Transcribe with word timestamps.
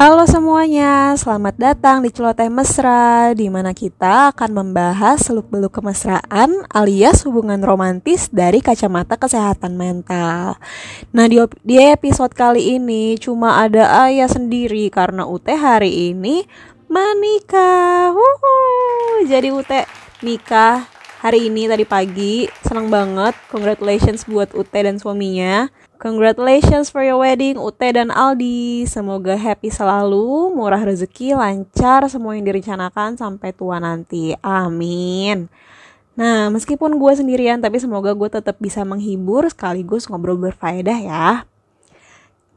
Halo 0.00 0.24
semuanya, 0.24 1.12
selamat 1.12 1.60
datang 1.60 2.00
di 2.00 2.08
Celoteh 2.08 2.48
Mesra 2.48 3.36
di 3.36 3.52
mana 3.52 3.76
kita 3.76 4.32
akan 4.32 4.48
membahas 4.56 5.28
seluk-beluk 5.28 5.76
kemesraan 5.76 6.64
alias 6.72 7.28
hubungan 7.28 7.60
romantis 7.60 8.32
dari 8.32 8.64
kacamata 8.64 9.20
kesehatan 9.20 9.76
mental. 9.76 10.56
Nah, 11.12 11.28
di, 11.28 11.36
di 11.60 11.76
episode 11.84 12.32
kali 12.32 12.80
ini 12.80 13.20
cuma 13.20 13.60
ada 13.60 14.08
ayah 14.08 14.24
sendiri 14.24 14.88
karena 14.88 15.28
Ute 15.28 15.52
hari 15.52 16.16
ini 16.16 16.48
menikah. 16.88 18.16
Wuhu. 18.16 18.56
Jadi 19.28 19.52
Ute 19.52 19.84
nikah 20.24 20.88
hari 21.20 21.52
ini 21.52 21.68
tadi 21.68 21.84
pagi. 21.84 22.48
Senang 22.64 22.88
banget. 22.88 23.36
Congratulations 23.52 24.24
buat 24.24 24.56
Ute 24.56 24.80
dan 24.80 24.96
suaminya. 24.96 25.68
Congratulations 26.00 26.88
for 26.88 27.04
your 27.04 27.20
wedding 27.20 27.60
Ute 27.60 27.92
dan 27.92 28.08
Aldi. 28.08 28.88
Semoga 28.88 29.36
happy 29.36 29.68
selalu, 29.68 30.48
murah 30.48 30.80
rezeki, 30.80 31.36
lancar 31.36 32.08
semua 32.08 32.32
yang 32.32 32.48
direncanakan 32.48 33.20
sampai 33.20 33.52
tua 33.52 33.76
nanti. 33.76 34.32
Amin. 34.40 35.52
Nah, 36.16 36.48
meskipun 36.48 36.96
gue 36.96 37.12
sendirian, 37.12 37.60
tapi 37.60 37.84
semoga 37.84 38.16
gue 38.16 38.32
tetap 38.32 38.56
bisa 38.56 38.80
menghibur 38.80 39.44
sekaligus 39.52 40.08
ngobrol 40.08 40.40
berfaedah 40.40 40.98
ya. 41.04 41.28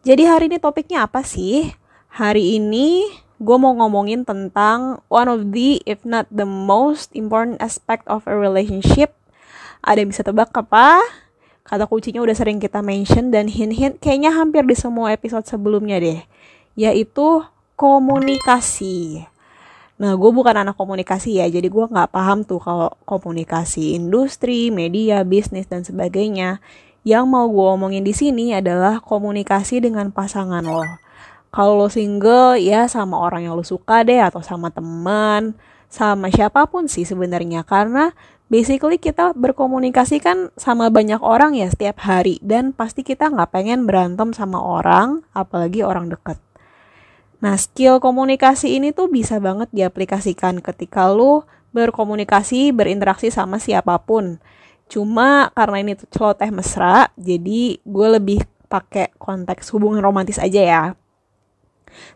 Jadi 0.07 0.23
hari 0.23 0.47
ini 0.47 0.63
topiknya 0.63 1.03
apa 1.03 1.19
sih? 1.27 1.67
Hari 2.15 2.63
ini 2.63 3.11
gue 3.43 3.57
mau 3.59 3.75
ngomongin 3.75 4.23
tentang 4.23 5.03
one 5.11 5.27
of 5.27 5.51
the, 5.51 5.83
if 5.83 6.07
not 6.07 6.31
the 6.31 6.47
most 6.47 7.11
important 7.11 7.59
aspect 7.59 8.07
of 8.07 8.23
a 8.23 8.31
relationship. 8.39 9.11
Ada 9.83 9.99
yang 9.99 10.15
bisa 10.15 10.23
tebak 10.23 10.55
apa? 10.55 11.03
Kata 11.63 11.87
kuncinya 11.87 12.19
udah 12.19 12.35
sering 12.35 12.59
kita 12.59 12.83
mention 12.83 13.31
dan 13.31 13.47
hint-hint 13.47 13.97
kayaknya 14.03 14.35
hampir 14.35 14.67
di 14.67 14.75
semua 14.75 15.15
episode 15.15 15.47
sebelumnya 15.47 15.95
deh. 15.99 16.19
Yaitu 16.75 17.43
komunikasi. 17.79 19.25
Nah, 19.93 20.17
gue 20.17 20.31
bukan 20.33 20.57
anak 20.57 20.75
komunikasi 20.75 21.39
ya, 21.39 21.45
jadi 21.47 21.69
gue 21.69 21.85
nggak 21.85 22.11
paham 22.11 22.43
tuh 22.43 22.59
kalau 22.59 22.91
komunikasi 23.05 23.95
industri, 23.95 24.73
media, 24.73 25.21
bisnis, 25.23 25.69
dan 25.69 25.85
sebagainya. 25.85 26.59
Yang 27.07 27.25
mau 27.29 27.45
gue 27.47 27.67
omongin 27.77 28.03
di 28.03 28.11
sini 28.11 28.51
adalah 28.51 28.99
komunikasi 28.99 29.79
dengan 29.79 30.09
pasangan 30.09 30.65
lo. 30.65 30.83
Kalau 31.53 31.77
lo 31.77 31.87
single, 31.87 32.57
ya 32.57 32.89
sama 32.89 33.21
orang 33.21 33.45
yang 33.45 33.53
lo 33.53 33.61
suka 33.61 34.01
deh, 34.01 34.17
atau 34.17 34.41
sama 34.41 34.73
teman, 34.73 35.53
sama 35.93 36.33
siapa 36.33 36.65
pun 36.65 36.89
sih 36.89 37.05
sebenarnya. 37.05 37.61
Karena 37.61 38.11
basically 38.51 38.99
kita 38.99 39.35
berkomunikasi 39.35 40.19
kan 40.19 40.51
sama 40.59 40.89
banyak 40.89 41.19
orang 41.19 41.55
ya 41.55 41.69
setiap 41.71 42.03
hari. 42.03 42.39
Dan 42.43 42.71
pasti 42.75 43.03
kita 43.03 43.31
nggak 43.31 43.51
pengen 43.51 43.85
berantem 43.87 44.31
sama 44.31 44.59
orang 44.59 45.23
apalagi 45.31 45.83
orang 45.83 46.11
deket. 46.11 46.39
Nah 47.43 47.59
skill 47.59 47.99
komunikasi 47.99 48.79
ini 48.79 48.95
tuh 48.95 49.11
bisa 49.11 49.39
banget 49.43 49.67
diaplikasikan 49.75 50.63
ketika 50.63 51.11
lu 51.11 51.43
berkomunikasi 51.75 52.71
berinteraksi 52.71 53.27
sama 53.33 53.59
siapa 53.59 53.99
pun. 53.99 54.39
Cuma 54.87 55.51
karena 55.51 55.83
ini 55.83 55.99
tuh 55.99 56.07
celoteh 56.07 56.53
mesra 56.53 57.11
jadi 57.19 57.81
gue 57.83 58.07
lebih 58.15 58.39
pakai 58.71 59.11
konteks 59.19 59.69
hubungan 59.75 59.99
romantis 59.99 60.39
aja 60.39 60.61
ya. 60.61 60.83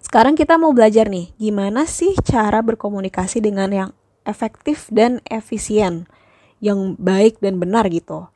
Sekarang 0.01 0.33
kita 0.33 0.57
mau 0.57 0.73
belajar 0.73 1.05
nih, 1.05 1.29
gimana 1.37 1.85
sih 1.85 2.17
cara 2.25 2.65
berkomunikasi 2.65 3.45
dengan 3.45 3.69
yang 3.69 3.89
efektif 4.25 4.89
dan 4.89 5.21
efisien 5.29 6.09
yang 6.63 6.97
baik 6.97 7.37
dan 7.41 7.61
benar 7.61 7.85
gitu. 7.89 8.29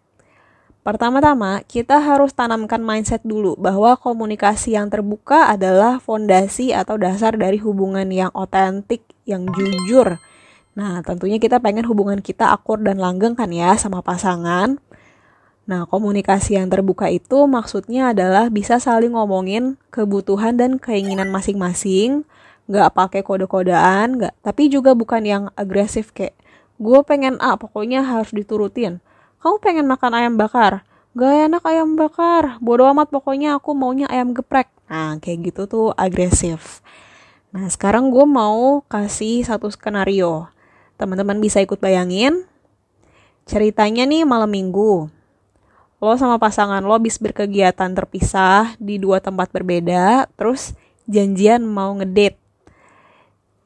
Pertama-tama, 0.82 1.62
kita 1.70 2.02
harus 2.02 2.34
tanamkan 2.34 2.82
mindset 2.82 3.22
dulu 3.22 3.54
bahwa 3.54 3.94
komunikasi 4.02 4.74
yang 4.74 4.90
terbuka 4.90 5.46
adalah 5.54 6.02
fondasi 6.02 6.74
atau 6.74 6.98
dasar 6.98 7.38
dari 7.38 7.62
hubungan 7.62 8.10
yang 8.10 8.34
otentik, 8.34 9.06
yang 9.30 9.46
jujur. 9.54 10.18
Nah, 10.74 11.06
tentunya 11.06 11.38
kita 11.38 11.62
pengen 11.62 11.86
hubungan 11.86 12.18
kita 12.18 12.50
akur 12.50 12.82
dan 12.82 12.98
langgeng 12.98 13.38
kan 13.38 13.54
ya 13.54 13.78
sama 13.78 14.02
pasangan. 14.02 14.82
Nah, 15.70 15.86
komunikasi 15.86 16.58
yang 16.58 16.74
terbuka 16.74 17.14
itu 17.14 17.46
maksudnya 17.46 18.10
adalah 18.10 18.50
bisa 18.50 18.82
saling 18.82 19.14
ngomongin 19.14 19.78
kebutuhan 19.94 20.58
dan 20.58 20.82
keinginan 20.82 21.30
masing-masing, 21.30 22.26
nggak 22.66 22.90
pakai 22.98 23.22
kode-kodean, 23.22 24.18
nggak, 24.18 24.34
tapi 24.42 24.66
juga 24.74 24.98
bukan 24.98 25.22
yang 25.22 25.44
agresif 25.54 26.10
kayak 26.10 26.34
gue 26.82 27.00
pengen 27.06 27.38
A 27.38 27.54
pokoknya 27.62 28.02
harus 28.02 28.34
diturutin. 28.34 28.98
Kamu 29.38 29.62
pengen 29.62 29.86
makan 29.86 30.18
ayam 30.18 30.34
bakar? 30.34 30.82
Gak 31.14 31.50
enak 31.50 31.64
ayam 31.70 31.94
bakar. 31.94 32.58
Bodo 32.58 32.90
amat 32.90 33.14
pokoknya 33.14 33.62
aku 33.62 33.78
maunya 33.78 34.10
ayam 34.10 34.34
geprek. 34.34 34.66
Nah 34.90 35.22
kayak 35.22 35.54
gitu 35.54 35.70
tuh 35.70 35.88
agresif. 35.94 36.82
Nah 37.54 37.70
sekarang 37.70 38.10
gue 38.10 38.26
mau 38.26 38.82
kasih 38.90 39.46
satu 39.46 39.70
skenario. 39.70 40.50
Teman-teman 40.98 41.38
bisa 41.38 41.62
ikut 41.62 41.78
bayangin? 41.78 42.50
Ceritanya 43.46 44.10
nih 44.10 44.26
malam 44.26 44.50
minggu. 44.50 45.10
Lo 46.02 46.18
sama 46.18 46.42
pasangan 46.42 46.82
lo 46.82 46.98
bis 46.98 47.22
berkegiatan 47.22 47.94
terpisah 47.94 48.74
di 48.82 48.98
dua 48.98 49.22
tempat 49.22 49.54
berbeda 49.54 50.26
terus 50.34 50.74
janjian 51.06 51.62
mau 51.62 51.94
ngedate 51.94 52.42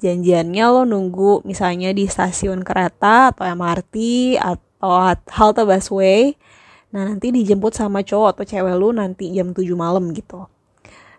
janjiannya 0.03 0.65
lo 0.67 0.83
nunggu 0.83 1.47
misalnya 1.47 1.95
di 1.95 2.07
stasiun 2.07 2.61
kereta 2.67 3.31
atau 3.31 3.47
MRT 3.47 3.95
atau 4.39 5.15
halte 5.31 5.63
busway. 5.63 6.35
Nah 6.91 7.11
nanti 7.11 7.31
dijemput 7.31 7.75
sama 7.75 8.03
cowok 8.03 8.39
atau 8.39 8.43
cewek 8.47 8.75
lu 8.75 8.91
nanti 8.95 9.31
jam 9.31 9.51
7 9.51 9.63
malam 9.75 10.11
gitu. 10.11 10.47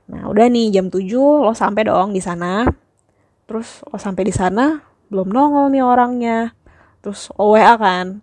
Nah 0.08 0.28
udah 0.28 0.46
nih 0.48 0.72
jam 0.72 0.92
7 0.92 1.02
lo 1.16 1.52
sampai 1.56 1.88
dong 1.88 2.12
di 2.12 2.20
sana. 2.20 2.68
Terus 3.48 3.84
lo 3.88 3.96
sampai 3.96 4.24
di 4.28 4.34
sana 4.34 4.80
belum 5.08 5.32
nongol 5.32 5.72
nih 5.72 5.84
orangnya. 5.84 6.38
Terus 7.00 7.32
lo 7.36 7.56
WA 7.56 7.76
kan 7.80 8.20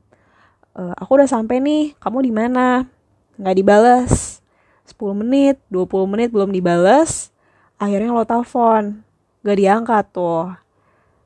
e, 0.77 0.81
aku 0.97 1.11
udah 1.17 1.29
sampai 1.29 1.61
nih 1.61 1.83
kamu 1.97 2.29
di 2.29 2.31
mana? 2.33 2.85
Nggak 3.37 3.55
dibales. 3.57 4.13
10 4.83 5.15
menit 5.15 5.57
20 5.71 6.11
menit 6.11 6.29
belum 6.29 6.53
dibales. 6.53 7.33
Akhirnya 7.81 8.13
lo 8.13 8.23
telepon 8.23 9.03
gak 9.43 9.59
diangkat 9.59 10.05
tuh. 10.15 10.55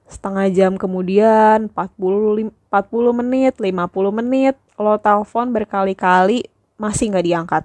Setengah 0.10 0.50
jam 0.50 0.72
kemudian 0.76 1.70
40 1.70 2.50
40 2.50 3.20
menit 3.24 3.54
50 3.62 4.20
menit 4.20 4.56
lo 4.78 4.98
telepon 4.98 5.54
berkali-kali 5.54 6.50
masih 6.82 7.14
gak 7.14 7.26
diangkat. 7.26 7.64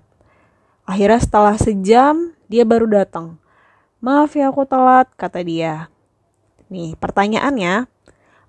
Akhirnya 0.84 1.20
setelah 1.20 1.56
sejam 1.56 2.36
dia 2.46 2.68
baru 2.68 2.84
datang. 2.84 3.40
Maaf 4.02 4.34
ya 4.36 4.52
aku 4.52 4.68
telat 4.68 5.08
kata 5.16 5.40
dia. 5.40 5.88
Nih 6.68 6.98
pertanyaannya 6.98 7.86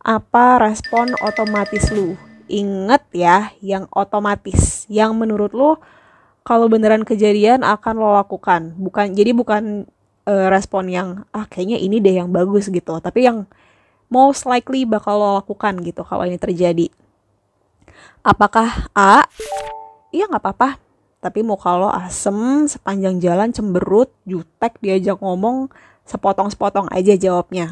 apa 0.04 0.46
respon 0.60 1.16
otomatis 1.24 1.88
lu? 1.94 2.20
Inget 2.52 3.04
ya 3.16 3.56
yang 3.64 3.88
otomatis. 3.96 4.84
Yang 4.92 5.12
menurut 5.16 5.52
lu 5.56 5.80
kalau 6.44 6.68
beneran 6.68 7.08
kejadian 7.08 7.64
akan 7.64 7.96
lo 7.96 8.12
lakukan. 8.18 8.76
Bukan 8.76 9.16
jadi 9.16 9.32
bukan 9.32 9.88
uh, 10.28 10.48
respon 10.52 10.92
yang 10.92 11.08
ah 11.32 11.48
kayaknya 11.48 11.80
ini 11.80 12.00
deh 12.00 12.20
yang 12.20 12.30
bagus 12.32 12.68
gitu. 12.68 13.00
Tapi 13.00 13.28
yang 13.28 13.48
most 14.08 14.46
likely 14.46 14.86
bakal 14.86 15.20
lo 15.20 15.30
lakukan 15.42 15.80
gitu 15.84 16.06
kalau 16.06 16.24
ini 16.28 16.38
terjadi. 16.38 16.88
Apakah 18.24 18.88
A? 18.96 19.28
Iya 20.14 20.30
nggak 20.30 20.44
apa-apa. 20.44 20.80
Tapi 21.24 21.40
mau 21.40 21.56
kalau 21.56 21.88
asem 21.88 22.68
sepanjang 22.68 23.20
jalan 23.24 23.56
cemberut 23.56 24.12
jutek 24.28 24.76
diajak 24.84 25.20
ngomong 25.24 25.72
sepotong-sepotong 26.04 26.92
aja 26.92 27.16
jawabnya. 27.16 27.72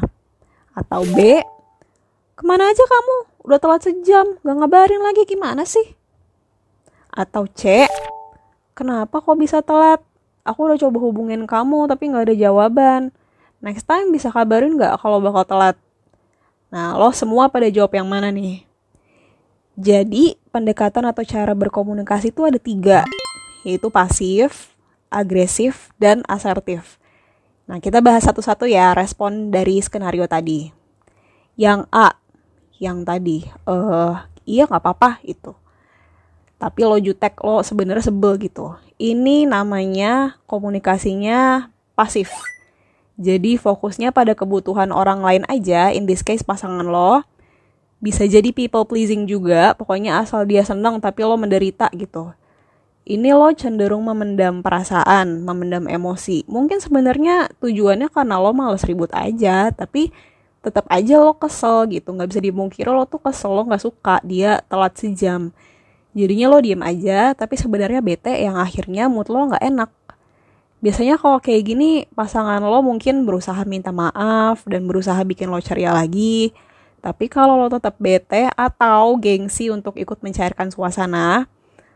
Atau 0.72 1.04
B? 1.04 1.44
Ke 2.32 2.42
mana 2.48 2.72
aja 2.72 2.80
kamu? 2.88 3.16
Udah 3.44 3.58
telat 3.60 3.84
sejam 3.84 4.40
gak 4.40 4.56
ngabarin 4.56 5.04
lagi 5.04 5.28
gimana 5.28 5.68
sih? 5.68 5.84
Atau 7.12 7.44
C? 7.52 7.84
Kenapa 8.72 9.20
kok 9.20 9.36
bisa 9.36 9.60
telat 9.60 10.00
aku 10.42 10.70
udah 10.70 10.78
coba 10.78 10.98
hubungin 11.02 11.42
kamu 11.46 11.86
tapi 11.90 12.10
nggak 12.10 12.30
ada 12.30 12.36
jawaban. 12.36 13.14
Next 13.62 13.86
time 13.86 14.10
bisa 14.10 14.28
kabarin 14.34 14.74
nggak 14.74 14.98
kalau 14.98 15.22
bakal 15.22 15.46
telat? 15.46 15.76
Nah, 16.72 16.98
lo 16.98 17.12
semua 17.14 17.46
pada 17.52 17.68
jawab 17.70 17.94
yang 17.94 18.08
mana 18.08 18.32
nih? 18.32 18.64
Jadi, 19.78 20.36
pendekatan 20.50 21.04
atau 21.04 21.22
cara 21.24 21.52
berkomunikasi 21.52 22.32
itu 22.32 22.44
ada 22.44 22.56
tiga, 22.56 23.04
yaitu 23.64 23.92
pasif, 23.92 24.72
agresif, 25.12 25.92
dan 26.00 26.24
asertif. 26.28 26.96
Nah, 27.68 27.78
kita 27.78 28.00
bahas 28.00 28.24
satu-satu 28.24 28.64
ya 28.68 28.96
respon 28.96 29.52
dari 29.52 29.80
skenario 29.84 30.24
tadi. 30.24 30.72
Yang 31.60 31.86
A, 31.92 32.16
yang 32.80 33.04
tadi, 33.04 33.44
eh 33.46 33.70
uh, 33.70 34.16
iya 34.48 34.66
nggak 34.66 34.82
apa-apa 34.82 35.22
itu 35.22 35.52
tapi 36.62 36.86
lo 36.86 36.94
jutek 36.94 37.42
lo 37.42 37.66
sebenarnya 37.66 38.06
sebel 38.06 38.38
gitu 38.38 38.78
ini 39.02 39.50
namanya 39.50 40.38
komunikasinya 40.46 41.66
pasif 41.98 42.30
jadi 43.18 43.58
fokusnya 43.58 44.14
pada 44.14 44.38
kebutuhan 44.38 44.94
orang 44.94 45.26
lain 45.26 45.42
aja 45.50 45.90
in 45.90 46.06
this 46.06 46.22
case 46.22 46.46
pasangan 46.46 46.86
lo 46.86 47.26
bisa 47.98 48.22
jadi 48.30 48.54
people 48.54 48.86
pleasing 48.86 49.26
juga 49.26 49.74
pokoknya 49.74 50.22
asal 50.22 50.46
dia 50.46 50.62
seneng 50.62 51.02
tapi 51.02 51.26
lo 51.26 51.34
menderita 51.34 51.90
gitu 51.98 52.30
ini 53.02 53.34
lo 53.34 53.50
cenderung 53.50 54.06
memendam 54.06 54.62
perasaan, 54.62 55.42
memendam 55.42 55.90
emosi. 55.90 56.46
Mungkin 56.46 56.78
sebenarnya 56.78 57.50
tujuannya 57.58 58.06
karena 58.06 58.38
lo 58.38 58.54
males 58.54 58.86
ribut 58.86 59.10
aja, 59.10 59.74
tapi 59.74 60.14
tetap 60.62 60.86
aja 60.86 61.18
lo 61.18 61.34
kesel 61.34 61.90
gitu. 61.90 62.14
Nggak 62.14 62.30
bisa 62.30 62.40
dimungkiri 62.42 62.86
lo 62.86 63.02
tuh 63.10 63.18
kesel, 63.18 63.50
lo 63.50 63.66
nggak 63.66 63.82
suka 63.82 64.22
dia 64.22 64.62
telat 64.70 64.94
sejam. 64.94 65.50
Jadinya 66.12 66.46
lo 66.52 66.60
diem 66.60 66.82
aja, 66.84 67.32
tapi 67.32 67.56
sebenarnya 67.56 68.04
bete 68.04 68.32
yang 68.36 68.60
akhirnya 68.60 69.08
mood 69.08 69.32
lo 69.32 69.48
nggak 69.48 69.64
enak. 69.64 69.90
Biasanya 70.84 71.16
kalau 71.16 71.40
kayak 71.40 71.62
gini, 71.62 72.04
pasangan 72.12 72.60
lo 72.60 72.84
mungkin 72.84 73.24
berusaha 73.24 73.64
minta 73.64 73.94
maaf 73.94 74.66
dan 74.68 74.84
berusaha 74.84 75.22
bikin 75.24 75.48
lo 75.48 75.62
ceria 75.62 75.94
lagi. 75.94 76.52
Tapi 77.00 77.30
kalau 77.32 77.56
lo 77.56 77.72
tetap 77.72 77.96
bete 77.96 78.50
atau 78.52 79.16
gengsi 79.16 79.72
untuk 79.72 79.96
ikut 79.96 80.20
mencairkan 80.20 80.68
suasana, 80.68 81.48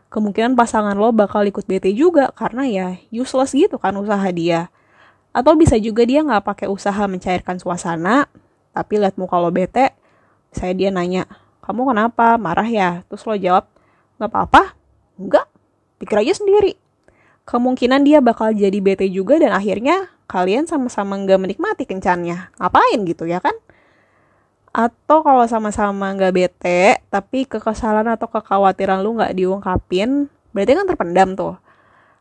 kemungkinan 0.09 0.57
pasangan 0.57 0.97
lo 0.97 1.13
bakal 1.13 1.45
ikut 1.45 1.67
bete 1.67 1.91
juga 1.93 2.31
karena 2.31 2.63
ya 2.65 2.87
useless 3.13 3.53
gitu 3.53 3.77
kan 3.77 3.93
usaha 3.99 4.27
dia. 4.33 4.73
Atau 5.29 5.53
bisa 5.53 5.77
juga 5.77 6.01
dia 6.07 6.25
nggak 6.25 6.41
pakai 6.41 6.67
usaha 6.71 7.05
mencairkan 7.05 7.61
suasana, 7.61 8.25
tapi 8.73 8.97
lihat 8.97 9.13
muka 9.21 9.37
lo 9.37 9.53
bete, 9.53 9.93
saya 10.49 10.73
dia 10.73 10.89
nanya, 10.89 11.29
kamu 11.61 11.93
kenapa? 11.93 12.39
Marah 12.41 12.65
ya? 12.65 13.05
Terus 13.05 13.21
lo 13.27 13.35
jawab, 13.37 13.69
nggak 14.17 14.29
apa-apa? 14.29 14.73
Enggak, 15.17 15.47
pikir 16.01 16.21
aja 16.21 16.33
sendiri. 16.37 16.77
Kemungkinan 17.47 18.03
dia 18.03 18.19
bakal 18.19 18.51
jadi 18.51 18.77
bete 18.83 19.07
juga 19.07 19.39
dan 19.39 19.55
akhirnya 19.55 20.11
kalian 20.27 20.67
sama-sama 20.67 21.15
nggak 21.15 21.39
menikmati 21.39 21.87
kencannya. 21.87 22.51
Ngapain 22.59 22.99
gitu 23.07 23.23
ya 23.23 23.39
kan? 23.39 23.55
atau 24.77 25.25
kalau 25.25 25.41
sama-sama 25.49 26.13
nggak 26.13 26.33
bete 26.37 27.01
tapi 27.09 27.49
kekesalan 27.49 28.05
atau 28.13 28.29
kekhawatiran 28.29 29.01
lu 29.01 29.17
nggak 29.17 29.33
diungkapin 29.33 30.29
berarti 30.53 30.71
kan 30.77 30.85
terpendam 30.85 31.33
tuh 31.33 31.57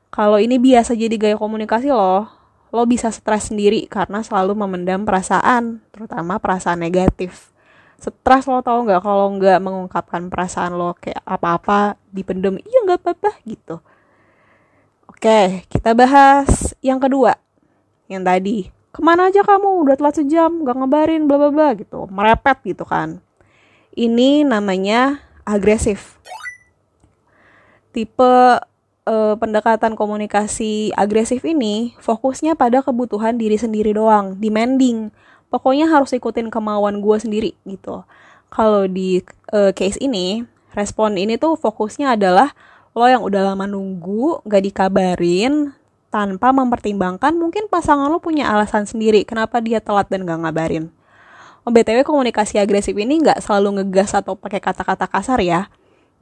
kalau 0.09 0.41
ini 0.41 0.57
biasa 0.57 0.97
jadi 0.97 1.13
gaya 1.21 1.37
komunikasi 1.37 1.93
lo 1.93 2.25
lo 2.73 2.83
bisa 2.89 3.13
stres 3.13 3.53
sendiri 3.53 3.85
karena 3.93 4.25
selalu 4.25 4.57
memendam 4.57 5.05
perasaan 5.05 5.85
terutama 5.93 6.41
perasaan 6.41 6.81
negatif 6.81 7.53
stres 7.97 8.45
lo 8.45 8.61
tau 8.61 8.85
nggak 8.85 9.01
kalau 9.01 9.33
nggak 9.37 9.59
mengungkapkan 9.61 10.29
perasaan 10.29 10.77
lo 10.77 10.93
kayak 10.97 11.21
apa-apa 11.25 11.97
dipendam 12.13 12.61
iya 12.61 12.79
nggak 12.85 13.01
apa-apa 13.03 13.31
gitu. 13.49 13.81
Oke 15.09 15.65
kita 15.73 15.97
bahas 15.97 16.77
yang 16.85 17.01
kedua. 17.01 17.41
Yang 18.07 18.23
tadi 18.23 18.59
ke 18.97 19.01
mana 19.05 19.29
aja 19.29 19.45
kamu? 19.45 19.85
Udah 19.85 19.97
telat 20.01 20.17
sejam 20.17 20.65
gak 20.65 20.77
ngabarin 20.77 21.29
bla 21.29 21.37
bla 21.37 21.51
bla 21.53 21.69
gitu. 21.77 22.09
Merepet 22.09 22.65
gitu 22.65 22.85
kan. 22.89 23.21
Ini 23.93 24.45
namanya 24.45 25.21
agresif. 25.45 26.17
Tipe 27.93 28.61
uh, 29.07 29.35
pendekatan 29.41 29.97
komunikasi 29.97 30.93
agresif 30.93 31.47
ini 31.47 31.97
fokusnya 32.03 32.59
pada 32.59 32.83
kebutuhan 32.85 33.39
diri 33.39 33.57
sendiri 33.57 33.97
doang 33.97 34.37
demanding 34.37 35.15
pokoknya 35.49 35.87
harus 35.91 36.13
ikutin 36.13 36.51
kemauan 36.51 36.99
gue 37.01 37.17
sendiri 37.19 37.51
gitu 37.67 38.03
kalau 38.51 38.87
di 38.87 39.23
uh, 39.53 39.71
case 39.75 39.99
ini 40.01 40.47
respon 40.77 41.17
ini 41.17 41.41
tuh 41.41 41.57
fokusnya 41.57 42.15
adalah 42.15 42.53
lo 42.97 43.05
yang 43.05 43.21
udah 43.21 43.53
lama 43.53 43.69
nunggu 43.69 44.41
gak 44.49 44.63
dikabarin 44.65 45.77
tanpa 46.09 46.49
mempertimbangkan 46.49 47.37
mungkin 47.37 47.69
pasangan 47.69 48.09
lo 48.09 48.17
punya 48.25 48.49
alasan 48.49 48.89
sendiri 48.89 49.29
kenapa 49.29 49.61
dia 49.61 49.85
telat 49.85 50.09
dan 50.09 50.25
gak 50.25 50.41
ngabarin. 50.41 50.89
Oh, 51.67 51.75
BTW 51.75 52.07
komunikasi 52.07 52.57
agresif 52.63 52.95
ini 52.97 53.21
gak 53.21 53.43
selalu 53.43 53.83
ngegas 53.83 54.17
atau 54.17 54.39
pakai 54.39 54.63
kata-kata 54.63 55.11
kasar 55.11 55.43
ya. 55.43 55.69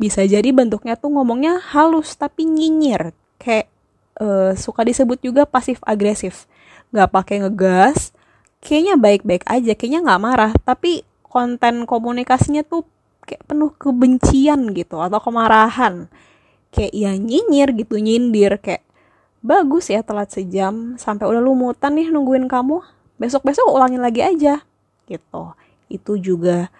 Bisa 0.00 0.24
jadi 0.26 0.50
bentuknya 0.50 0.98
tuh 0.98 1.14
ngomongnya 1.14 1.60
halus 1.60 2.16
tapi 2.18 2.42
nyinyir. 2.42 3.14
Kayak 3.38 3.70
uh, 4.18 4.56
suka 4.58 4.82
disebut 4.82 5.20
juga 5.22 5.46
pasif 5.46 5.78
agresif. 5.84 6.50
Gak 6.90 7.12
pakai 7.12 7.44
ngegas, 7.44 8.16
kayaknya 8.64 8.96
baik-baik 8.96 9.44
aja, 9.44 9.76
kayaknya 9.76 10.00
gak 10.08 10.22
marah. 10.24 10.52
Tapi 10.64 11.04
konten 11.20 11.84
komunikasinya 11.84 12.64
tuh 12.64 12.88
kayak 13.28 13.44
penuh 13.44 13.70
kebencian 13.76 14.72
gitu 14.72 14.98
atau 14.98 15.20
kemarahan. 15.20 16.08
Kayak 16.72 16.92
ya 16.96 17.12
nyinyir 17.14 17.76
gitu, 17.76 18.00
nyindir 18.00 18.58
kayak 18.58 18.82
bagus 19.44 19.92
ya 19.92 20.00
telat 20.00 20.32
sejam 20.32 20.96
sampai 20.96 21.28
udah 21.28 21.44
lumutan 21.44 21.92
nih 21.92 22.08
nungguin 22.08 22.48
kamu 22.48 22.80
besok-besok 23.20 23.68
ulangin 23.68 24.00
lagi 24.00 24.24
aja 24.24 24.64
gitu 25.04 25.52
itu 25.92 26.16
juga 26.16 26.72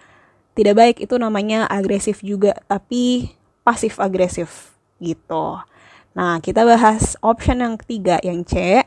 tidak 0.57 0.75
baik 0.81 0.97
itu 1.05 1.21
namanya 1.21 1.69
agresif 1.69 2.25
juga 2.25 2.57
tapi 2.65 3.29
pasif 3.61 4.01
agresif 4.01 4.73
gitu 4.97 5.61
nah 6.17 6.41
kita 6.41 6.65
bahas 6.65 7.21
option 7.21 7.61
yang 7.61 7.77
ketiga 7.77 8.17
yang 8.25 8.41
C 8.49 8.81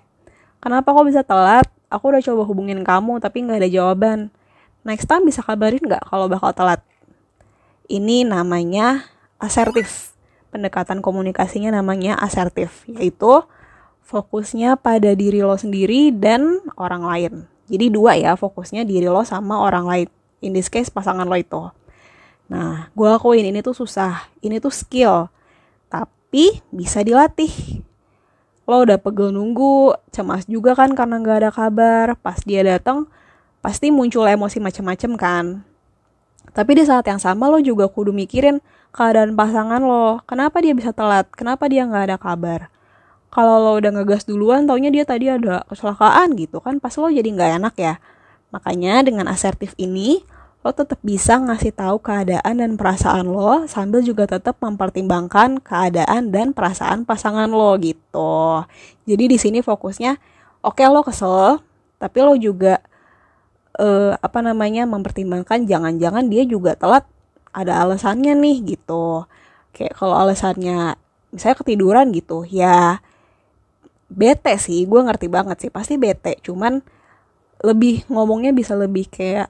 kenapa 0.57 0.89
kok 0.89 1.05
bisa 1.05 1.21
telat 1.21 1.69
aku 1.87 2.03
udah 2.11 2.21
coba 2.23 2.43
hubungin 2.47 2.81
kamu 2.83 3.19
tapi 3.23 3.43
nggak 3.43 3.63
ada 3.63 3.69
jawaban 3.69 4.31
next 4.83 5.07
time 5.07 5.23
bisa 5.27 5.43
kabarin 5.43 5.83
nggak 5.83 6.03
kalau 6.07 6.27
bakal 6.31 6.51
telat 6.51 6.83
ini 7.87 8.27
namanya 8.27 9.07
asertif 9.39 10.15
pendekatan 10.51 10.99
komunikasinya 10.99 11.71
namanya 11.71 12.17
asertif 12.19 12.83
yaitu 12.87 13.43
fokusnya 14.07 14.79
pada 14.79 15.11
diri 15.11 15.43
lo 15.43 15.59
sendiri 15.59 16.15
dan 16.15 16.63
orang 16.79 17.03
lain. 17.03 17.33
Jadi 17.67 17.91
dua 17.91 18.15
ya, 18.15 18.39
fokusnya 18.39 18.87
diri 18.87 19.11
lo 19.11 19.27
sama 19.27 19.59
orang 19.59 19.85
lain. 19.85 20.07
In 20.39 20.55
this 20.55 20.71
case 20.71 20.87
pasangan 20.87 21.27
lo 21.27 21.35
itu. 21.35 21.59
Nah, 22.47 22.87
gue 22.95 23.09
akuin 23.11 23.43
ini 23.43 23.59
tuh 23.59 23.75
susah. 23.75 24.31
Ini 24.39 24.63
tuh 24.63 24.71
skill. 24.71 25.27
Tapi 25.91 26.63
bisa 26.71 27.03
dilatih. 27.03 27.83
Lo 28.67 28.83
udah 28.83 28.99
pegel 28.99 29.31
nunggu, 29.31 29.95
cemas 30.11 30.43
juga 30.45 30.75
kan 30.75 30.91
karena 30.93 31.23
gak 31.23 31.37
ada 31.47 31.51
kabar. 31.55 32.19
Pas 32.19 32.37
dia 32.43 32.61
datang, 32.61 33.07
pasti 33.63 33.89
muncul 33.89 34.27
emosi 34.27 34.59
macem-macem 34.59 35.15
kan. 35.15 35.63
Tapi 36.51 36.71
di 36.75 36.83
saat 36.83 37.07
yang 37.07 37.21
sama 37.23 37.47
lo 37.47 37.63
juga 37.63 37.87
kudu 37.87 38.11
mikirin 38.11 38.59
keadaan 38.91 39.33
pasangan 39.39 39.79
lo. 39.79 40.19
Kenapa 40.27 40.59
dia 40.59 40.75
bisa 40.75 40.91
telat? 40.91 41.31
Kenapa 41.31 41.71
dia 41.71 41.87
gak 41.87 42.11
ada 42.11 42.17
kabar? 42.19 42.67
kalau 43.37 43.59
lo 43.59 43.71
udah 43.77 43.91
ngegas 43.93 44.25
duluan 44.25 44.65
taunya 44.65 44.89
dia 44.89 45.03
tadi 45.03 45.29
ada 45.29 45.61
kecelakaan 45.67 46.33
gitu 46.39 46.63
kan 46.63 46.79
pas 46.79 46.95
lo 46.95 47.11
jadi 47.11 47.27
nggak 47.27 47.51
enak 47.61 47.75
ya 47.77 47.93
makanya 48.49 49.03
dengan 49.03 49.27
asertif 49.27 49.75
ini 49.75 50.23
lo 50.67 50.75
tetap 50.75 50.99
bisa 50.99 51.39
ngasih 51.39 51.71
tahu 51.71 52.03
keadaan 52.03 52.59
dan 52.59 52.75
perasaan 52.75 53.23
lo 53.23 53.63
sambil 53.71 54.03
juga 54.03 54.27
tetap 54.27 54.59
mempertimbangkan 54.59 55.63
keadaan 55.63 56.27
dan 56.35 56.51
perasaan 56.51 57.07
pasangan 57.07 57.47
lo 57.47 57.79
gitu. 57.79 58.67
Jadi 59.07 59.23
di 59.31 59.37
sini 59.39 59.63
fokusnya 59.63 60.19
oke 60.67 60.83
okay, 60.83 60.91
lo 60.91 61.07
kesel 61.07 61.63
tapi 62.03 62.19
lo 62.19 62.35
juga 62.35 62.83
uh, 63.79 64.19
apa 64.19 64.43
namanya 64.43 64.83
mempertimbangkan 64.83 65.63
jangan-jangan 65.63 66.27
dia 66.27 66.43
juga 66.43 66.75
telat 66.75 67.07
ada 67.55 67.87
alasannya 67.87 68.35
nih 68.35 68.75
gitu. 68.75 69.23
Kayak 69.71 69.95
kalau 69.95 70.19
alasannya 70.19 70.99
misalnya 71.31 71.63
ketiduran 71.63 72.11
gitu 72.11 72.43
ya 72.43 72.99
bete 74.11 74.55
sih 74.59 74.83
gue 74.83 74.99
ngerti 74.99 75.31
banget 75.31 75.63
sih 75.63 75.71
pasti 75.71 75.95
bete. 75.95 76.43
Cuman 76.43 76.83
lebih 77.63 78.03
ngomongnya 78.11 78.51
bisa 78.51 78.75
lebih 78.75 79.07
kayak 79.07 79.47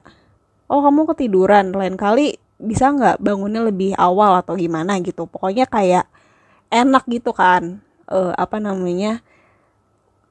oh 0.68 0.80
kamu 0.84 1.08
ketiduran 1.12 1.72
lain 1.72 1.96
kali 1.96 2.36
bisa 2.60 2.90
nggak 2.92 3.22
bangunnya 3.22 3.64
lebih 3.64 3.94
awal 3.96 4.38
atau 4.38 4.54
gimana? 4.58 4.98
gitu. 5.00 5.24
Pokoknya 5.24 5.64
kayak 5.64 6.06
enak 6.68 7.08
gitu 7.08 7.32
kan 7.32 7.80
uh, 8.12 8.36
apa 8.36 8.60
namanya 8.60 9.24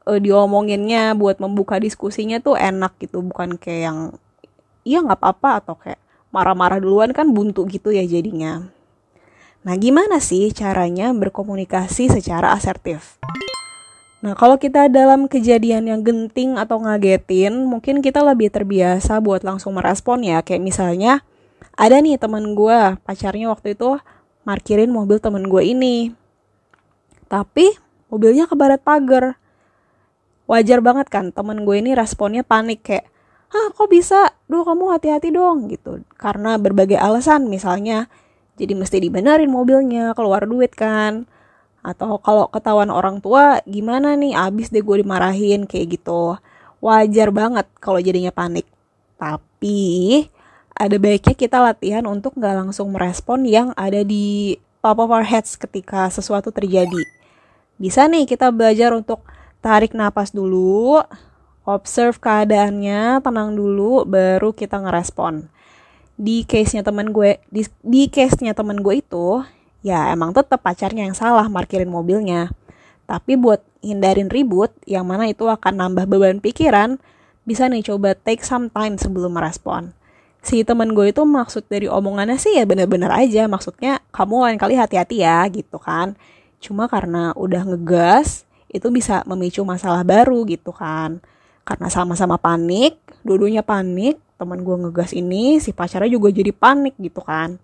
uh, 0.06 0.20
diomonginnya 0.22 1.18
buat 1.18 1.42
membuka 1.42 1.82
diskusinya 1.82 2.38
tuh 2.38 2.56
enak 2.56 2.96
gitu. 3.02 3.26
Bukan 3.26 3.58
kayak 3.58 3.82
yang 3.92 4.00
iya 4.86 5.02
nggak 5.02 5.20
apa-apa 5.20 5.50
atau 5.66 5.76
kayak 5.76 6.00
marah-marah 6.30 6.78
duluan 6.78 7.12
kan 7.16 7.34
buntu 7.34 7.66
gitu 7.66 7.90
ya 7.90 8.06
jadinya. 8.06 8.70
Nah 9.66 9.76
gimana 9.76 10.22
sih 10.22 10.54
caranya 10.54 11.12
berkomunikasi 11.12 12.14
secara 12.14 12.54
asertif 12.56 13.18
Nah, 14.18 14.34
kalau 14.34 14.58
kita 14.58 14.90
dalam 14.90 15.30
kejadian 15.30 15.86
yang 15.86 16.02
genting 16.02 16.58
atau 16.58 16.82
ngagetin, 16.82 17.54
mungkin 17.70 18.02
kita 18.02 18.26
lebih 18.26 18.50
terbiasa 18.50 19.22
buat 19.22 19.46
langsung 19.46 19.78
merespon 19.78 20.26
ya. 20.26 20.42
Kayak 20.42 20.66
misalnya, 20.66 21.22
ada 21.78 22.02
nih 22.02 22.18
temen 22.18 22.58
gue, 22.58 22.98
pacarnya 23.06 23.54
waktu 23.54 23.78
itu 23.78 24.02
markirin 24.42 24.90
mobil 24.90 25.22
temen 25.22 25.46
gue 25.46 25.62
ini. 25.62 26.18
Tapi, 27.30 27.78
mobilnya 28.10 28.50
ke 28.50 28.58
barat 28.58 28.82
pagar. 28.82 29.38
Wajar 30.50 30.82
banget 30.82 31.14
kan, 31.14 31.30
temen 31.30 31.62
gue 31.62 31.78
ini 31.78 31.94
responnya 31.94 32.42
panik 32.42 32.82
kayak, 32.82 33.06
Hah, 33.54 33.72
kok 33.72 33.88
bisa? 33.88 34.34
Duh, 34.50 34.66
kamu 34.66 34.98
hati-hati 34.98 35.30
dong, 35.30 35.70
gitu. 35.70 36.02
Karena 36.18 36.58
berbagai 36.58 36.98
alasan, 36.98 37.48
misalnya, 37.48 38.10
jadi 38.58 38.74
mesti 38.74 38.98
dibenerin 38.98 39.48
mobilnya, 39.54 40.18
keluar 40.18 40.50
duit 40.50 40.74
kan 40.74 41.30
atau 41.88 42.20
kalau 42.20 42.52
ketahuan 42.52 42.92
orang 42.92 43.24
tua 43.24 43.64
gimana 43.64 44.20
nih 44.20 44.36
abis 44.36 44.68
deh 44.68 44.84
gue 44.84 45.08
dimarahin 45.08 45.64
kayak 45.64 45.96
gitu 45.96 46.36
wajar 46.84 47.32
banget 47.32 47.64
kalau 47.80 48.04
jadinya 48.04 48.36
panik 48.36 48.68
tapi 49.16 50.28
ada 50.78 50.96
baiknya 51.02 51.34
kita 51.34 51.58
latihan 51.58 52.06
untuk 52.06 52.38
nggak 52.38 52.56
langsung 52.68 52.94
merespon 52.94 53.48
yang 53.48 53.74
ada 53.74 54.06
di 54.06 54.60
top 54.86 55.02
of 55.02 55.10
our 55.10 55.26
heads 55.26 55.58
ketika 55.58 56.06
sesuatu 56.14 56.54
terjadi. 56.54 57.02
Bisa 57.82 58.06
nih 58.06 58.30
kita 58.30 58.54
belajar 58.54 58.94
untuk 58.94 59.26
tarik 59.60 59.98
napas 59.98 60.30
dulu, 60.30 61.02
observe 61.66 62.22
keadaannya, 62.22 63.26
tenang 63.26 63.58
dulu, 63.58 64.06
baru 64.06 64.54
kita 64.54 64.78
ngerespon. 64.78 65.50
Di 66.18 66.46
case-nya 66.46 66.82
temen 66.82 67.14
gue, 67.14 67.42
di, 67.50 67.66
di 67.82 68.10
case-nya 68.10 68.54
temen 68.58 68.82
gue 68.82 69.02
itu, 69.02 69.42
ya 69.88 70.12
emang 70.12 70.36
tetap 70.36 70.60
pacarnya 70.60 71.08
yang 71.08 71.16
salah 71.16 71.48
markirin 71.48 71.88
mobilnya. 71.88 72.52
Tapi 73.08 73.40
buat 73.40 73.64
hindarin 73.80 74.28
ribut, 74.28 74.76
yang 74.84 75.08
mana 75.08 75.32
itu 75.32 75.48
akan 75.48 75.80
nambah 75.80 76.12
beban 76.12 76.44
pikiran, 76.44 77.00
bisa 77.48 77.72
nih 77.72 77.88
coba 77.88 78.12
take 78.20 78.44
some 78.44 78.68
time 78.68 79.00
sebelum 79.00 79.32
merespon. 79.32 79.96
Si 80.44 80.68
temen 80.68 80.92
gue 80.92 81.16
itu 81.16 81.24
maksud 81.24 81.72
dari 81.72 81.88
omongannya 81.88 82.36
sih 82.36 82.60
ya 82.60 82.68
bener-bener 82.68 83.08
aja, 83.08 83.48
maksudnya 83.48 84.04
kamu 84.12 84.52
lain 84.52 84.60
kali 84.60 84.76
hati-hati 84.76 85.24
ya 85.24 85.48
gitu 85.48 85.80
kan 85.80 86.20
Cuma 86.58 86.90
karena 86.90 87.34
udah 87.38 87.64
ngegas, 87.64 88.46
itu 88.68 88.90
bisa 88.90 89.22
memicu 89.30 89.62
masalah 89.62 90.02
baru 90.02 90.44
gitu 90.50 90.74
kan. 90.74 91.22
Karena 91.68 91.88
sama-sama 91.92 92.40
panik, 92.40 92.98
dua-duanya 93.22 93.62
panik, 93.62 94.18
teman 94.40 94.64
gue 94.64 94.76
ngegas 94.88 95.14
ini, 95.14 95.62
si 95.62 95.76
pacarnya 95.76 96.10
juga 96.10 96.34
jadi 96.34 96.50
panik 96.54 96.98
gitu 96.98 97.22
kan. 97.22 97.62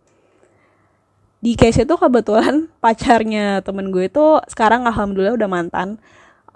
Di 1.43 1.59
case 1.59 1.83
itu 1.83 2.00
kebetulan 2.00 2.71
pacarnya 2.83 3.59
temen 3.59 3.91
gue 3.91 4.07
itu 4.07 4.39
sekarang 4.47 4.88
alhamdulillah 4.88 5.35
udah 5.35 5.50
mantan. 5.51 6.00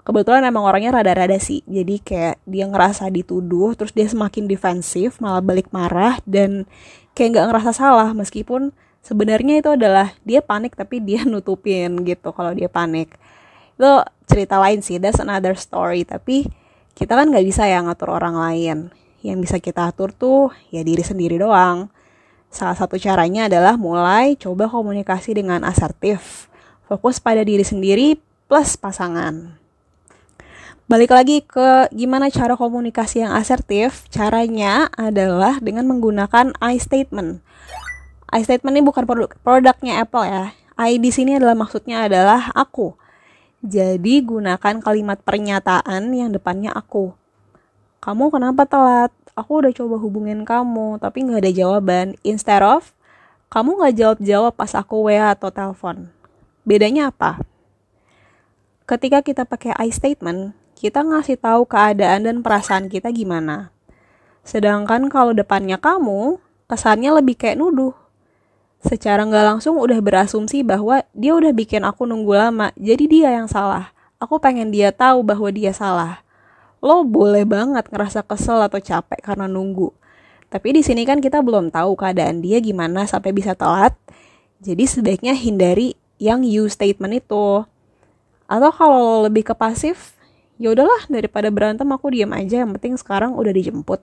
Kebetulan 0.00 0.40
emang 0.48 0.64
orangnya 0.64 0.96
rada-rada 0.96 1.36
sih, 1.36 1.60
jadi 1.68 2.00
kayak 2.00 2.36
dia 2.48 2.64
ngerasa 2.64 3.12
dituduh, 3.12 3.76
terus 3.76 3.92
dia 3.92 4.08
semakin 4.08 4.48
defensif, 4.48 5.20
malah 5.20 5.44
balik 5.44 5.68
marah, 5.68 6.16
dan 6.24 6.64
kayak 7.12 7.36
nggak 7.36 7.46
ngerasa 7.52 7.76
salah. 7.76 8.16
Meskipun 8.16 8.72
sebenarnya 9.04 9.60
itu 9.60 9.68
adalah 9.68 10.16
dia 10.24 10.40
panik 10.40 10.72
tapi 10.72 11.04
dia 11.04 11.20
nutupin 11.28 12.08
gitu 12.08 12.32
kalau 12.32 12.56
dia 12.56 12.72
panik. 12.72 13.20
Itu 13.76 14.00
cerita 14.24 14.56
lain 14.56 14.80
sih 14.80 14.96
that's 14.96 15.20
another 15.20 15.52
story. 15.60 16.08
Tapi 16.08 16.48
kita 16.96 17.12
kan 17.12 17.28
nggak 17.28 17.44
bisa 17.44 17.68
ya 17.68 17.84
ngatur 17.84 18.08
orang 18.08 18.40
lain. 18.40 18.88
Yang 19.20 19.38
bisa 19.44 19.56
kita 19.60 19.92
atur 19.92 20.16
tuh 20.16 20.48
ya 20.72 20.80
diri 20.80 21.04
sendiri 21.04 21.36
doang 21.36 21.92
salah 22.48 22.76
satu 22.76 22.96
caranya 22.96 23.46
adalah 23.46 23.76
mulai 23.76 24.36
coba 24.36 24.68
komunikasi 24.68 25.36
dengan 25.36 25.64
asertif 25.64 26.48
fokus 26.88 27.20
pada 27.20 27.44
diri 27.44 27.62
sendiri 27.64 28.20
plus 28.48 28.76
pasangan 28.76 29.56
balik 30.88 31.12
lagi 31.12 31.44
ke 31.44 31.92
gimana 31.92 32.32
cara 32.32 32.56
komunikasi 32.56 33.24
yang 33.24 33.36
asertif 33.36 34.08
caranya 34.08 34.88
adalah 34.96 35.60
dengan 35.60 35.84
menggunakan 35.84 36.56
I 36.64 36.80
statement 36.80 37.44
I 38.28 38.44
statement 38.44 38.76
ini 38.76 38.84
bukan 38.84 39.08
produk 39.08 39.32
produknya 39.40 40.04
Apple 40.04 40.28
ya. 40.28 40.52
I 40.76 41.00
di 41.00 41.08
sini 41.08 41.40
adalah 41.40 41.56
maksudnya 41.56 42.04
adalah 42.04 42.52
aku. 42.52 42.92
Jadi 43.64 44.22
gunakan 44.22 44.84
kalimat 44.84 45.18
pernyataan 45.24 46.12
yang 46.12 46.30
depannya 46.30 46.70
aku. 46.70 47.16
Kamu 47.98 48.30
kenapa 48.30 48.64
telat? 48.64 49.10
Aku 49.34 49.62
udah 49.62 49.70
coba 49.74 49.98
hubungin 49.98 50.42
kamu, 50.42 50.98
tapi 50.98 51.22
nggak 51.26 51.46
ada 51.46 51.52
jawaban. 51.54 52.06
Instead 52.26 52.62
of, 52.62 52.94
kamu 53.50 53.78
nggak 53.78 53.94
jawab-jawab 53.98 54.52
pas 54.54 54.72
aku 54.74 55.10
WA 55.10 55.34
atau 55.34 55.50
telepon. 55.50 56.10
Bedanya 56.66 57.14
apa? 57.14 57.42
Ketika 58.86 59.22
kita 59.22 59.46
pakai 59.46 59.76
I 59.78 59.90
statement, 59.94 60.54
kita 60.78 61.02
ngasih 61.06 61.38
tahu 61.38 61.66
keadaan 61.66 62.26
dan 62.26 62.36
perasaan 62.42 62.90
kita 62.90 63.10
gimana. 63.14 63.70
Sedangkan 64.42 65.06
kalau 65.12 65.36
depannya 65.36 65.78
kamu, 65.78 66.38
kesannya 66.66 67.14
lebih 67.18 67.38
kayak 67.38 67.58
nuduh 67.60 67.94
secara 68.78 69.26
nggak 69.26 69.46
langsung 69.54 69.74
udah 69.78 69.98
berasumsi 69.98 70.62
bahwa 70.62 71.02
dia 71.10 71.34
udah 71.34 71.50
bikin 71.50 71.82
aku 71.82 72.06
nunggu 72.06 72.34
lama, 72.34 72.70
jadi 72.78 73.04
dia 73.10 73.28
yang 73.34 73.50
salah. 73.50 73.90
Aku 74.18 74.38
pengen 74.42 74.70
dia 74.70 74.90
tahu 74.90 75.22
bahwa 75.22 75.50
dia 75.50 75.70
salah. 75.74 76.22
Lo 76.78 77.02
boleh 77.02 77.42
banget 77.42 77.90
ngerasa 77.90 78.22
kesel 78.22 78.62
atau 78.62 78.78
capek 78.78 79.18
karena 79.22 79.50
nunggu. 79.50 79.90
Tapi 80.48 80.78
di 80.78 80.82
sini 80.82 81.04
kan 81.04 81.20
kita 81.20 81.44
belum 81.44 81.68
tahu 81.74 81.98
keadaan 81.98 82.40
dia 82.40 82.62
gimana 82.62 83.04
sampai 83.04 83.34
bisa 83.34 83.52
telat. 83.52 83.92
Jadi 84.64 84.88
sebaiknya 84.88 85.36
hindari 85.36 85.98
yang 86.16 86.42
you 86.42 86.66
statement 86.70 87.22
itu. 87.22 87.66
Atau 88.48 88.70
kalau 88.72 89.28
lebih 89.28 89.44
ke 89.44 89.54
pasif, 89.54 90.16
ya 90.56 90.72
udahlah 90.72 91.04
daripada 91.12 91.52
berantem 91.52 91.86
aku 91.92 92.10
diam 92.10 92.32
aja 92.32 92.64
yang 92.64 92.72
penting 92.74 92.96
sekarang 92.96 93.36
udah 93.36 93.52
dijemput 93.52 94.00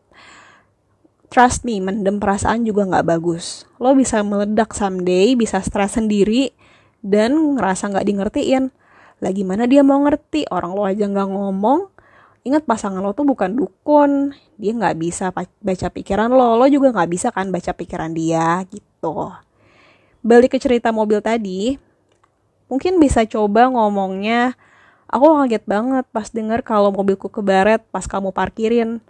trust 1.36 1.68
me, 1.68 1.84
mendem 1.84 2.16
perasaan 2.16 2.64
juga 2.64 2.88
nggak 2.88 3.12
bagus. 3.12 3.68
Lo 3.76 3.92
bisa 3.92 4.24
meledak 4.24 4.72
someday, 4.72 5.36
bisa 5.36 5.60
stres 5.60 6.00
sendiri, 6.00 6.56
dan 7.04 7.60
ngerasa 7.60 7.92
nggak 7.92 8.06
di 8.08 8.14
ngertiin. 8.16 8.64
Lagi 9.20 9.44
mana 9.44 9.68
dia 9.68 9.84
mau 9.84 10.00
ngerti, 10.00 10.48
orang 10.48 10.72
lo 10.72 10.88
aja 10.88 11.04
nggak 11.04 11.28
ngomong. 11.28 11.92
Ingat 12.46 12.70
pasangan 12.70 13.02
lo 13.02 13.12
tuh 13.18 13.26
bukan 13.26 13.58
dukun, 13.58 14.38
dia 14.62 14.72
nggak 14.78 14.96
bisa 15.02 15.34
baca 15.34 15.88
pikiran 15.90 16.30
lo, 16.30 16.62
lo 16.62 16.70
juga 16.70 16.94
nggak 16.94 17.10
bisa 17.10 17.34
kan 17.34 17.50
baca 17.50 17.74
pikiran 17.74 18.14
dia 18.14 18.62
gitu. 18.70 19.34
Balik 20.22 20.54
ke 20.54 20.62
cerita 20.62 20.94
mobil 20.94 21.26
tadi, 21.26 21.82
mungkin 22.70 23.02
bisa 23.02 23.26
coba 23.26 23.66
ngomongnya, 23.74 24.54
aku 25.10 25.42
kaget 25.42 25.66
banget 25.66 26.06
pas 26.14 26.30
denger 26.30 26.62
kalau 26.62 26.94
mobilku 26.94 27.34
kebaret 27.34 27.82
pas 27.90 28.06
kamu 28.06 28.30
parkirin 28.30 29.02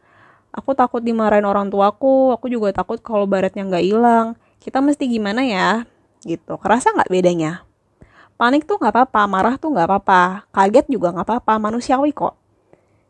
Aku 0.55 0.71
takut 0.71 1.03
dimarahin 1.03 1.43
orang 1.43 1.67
tuaku, 1.67 2.31
aku 2.31 2.47
juga 2.47 2.71
takut 2.71 2.95
kalau 3.03 3.27
baretnya 3.27 3.67
nggak 3.67 3.85
hilang. 3.91 4.39
Kita 4.63 4.79
mesti 4.79 5.03
gimana 5.03 5.43
ya? 5.43 5.83
Gitu. 6.23 6.55
Kerasa 6.55 6.95
nggak 6.95 7.11
bedanya? 7.11 7.67
Panik 8.39 8.63
tuh 8.63 8.79
nggak 8.79 8.95
apa-apa, 8.95 9.21
marah 9.27 9.55
tuh 9.59 9.75
nggak 9.75 9.87
apa-apa, 9.87 10.47
kaget 10.55 10.87
juga 10.87 11.11
nggak 11.11 11.27
apa-apa, 11.27 11.59
manusiawi 11.59 12.15
kok. 12.15 12.39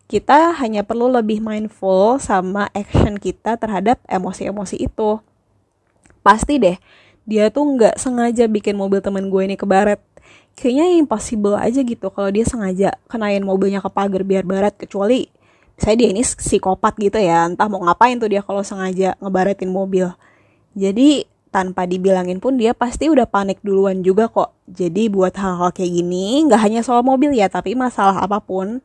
Kita 0.05 0.53
hanya 0.61 0.85
perlu 0.85 1.09
lebih 1.09 1.41
mindful 1.41 2.21
sama 2.21 2.69
action 2.77 3.17
kita 3.17 3.57
terhadap 3.57 3.97
emosi-emosi 4.05 4.85
itu. 4.85 5.17
Pasti 6.21 6.61
deh, 6.61 6.77
dia 7.25 7.49
tuh 7.49 7.65
nggak 7.65 7.97
sengaja 7.97 8.45
bikin 8.45 8.77
mobil 8.77 9.01
temen 9.01 9.33
gue 9.33 9.41
ini 9.45 9.57
kebaret. 9.57 9.97
Kayaknya 10.53 10.85
impossible 11.01 11.57
aja 11.57 11.81
gitu 11.83 12.07
kalau 12.13 12.29
dia 12.31 12.45
sengaja 12.47 12.95
kenain 13.11 13.43
mobilnya 13.43 13.83
ke 13.83 13.89
pagar 13.91 14.23
biar 14.23 14.47
baret, 14.47 14.77
kecuali 14.77 15.27
saya 15.75 15.99
dia 15.99 16.07
ini 16.11 16.23
psikopat 16.23 16.95
gitu 16.99 17.19
ya 17.19 17.51
entah 17.51 17.67
mau 17.67 17.83
ngapain 17.83 18.15
tuh 18.15 18.31
dia 18.31 18.39
kalau 18.39 18.63
sengaja 18.63 19.19
ngebaretin 19.19 19.67
mobil 19.67 20.07
jadi 20.71 21.27
tanpa 21.51 21.87
dibilangin 21.87 22.39
pun 22.39 22.55
dia 22.55 22.71
pasti 22.71 23.11
udah 23.11 23.27
panik 23.27 23.59
duluan 23.63 23.99
juga 24.03 24.31
kok 24.31 24.55
jadi 24.67 25.11
buat 25.11 25.35
hal-hal 25.35 25.71
kayak 25.75 25.91
gini 25.91 26.47
nggak 26.47 26.61
hanya 26.63 26.81
soal 26.83 27.03
mobil 27.03 27.31
ya 27.35 27.51
tapi 27.51 27.75
masalah 27.75 28.23
apa 28.23 28.39
pun 28.39 28.79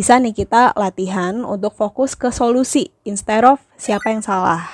bisa 0.00 0.16
nih 0.16 0.32
kita 0.32 0.72
latihan 0.80 1.44
untuk 1.44 1.76
fokus 1.76 2.16
ke 2.16 2.32
solusi 2.32 2.88
instead 3.04 3.44
of 3.44 3.60
siapa 3.76 4.08
yang 4.08 4.24
salah 4.24 4.64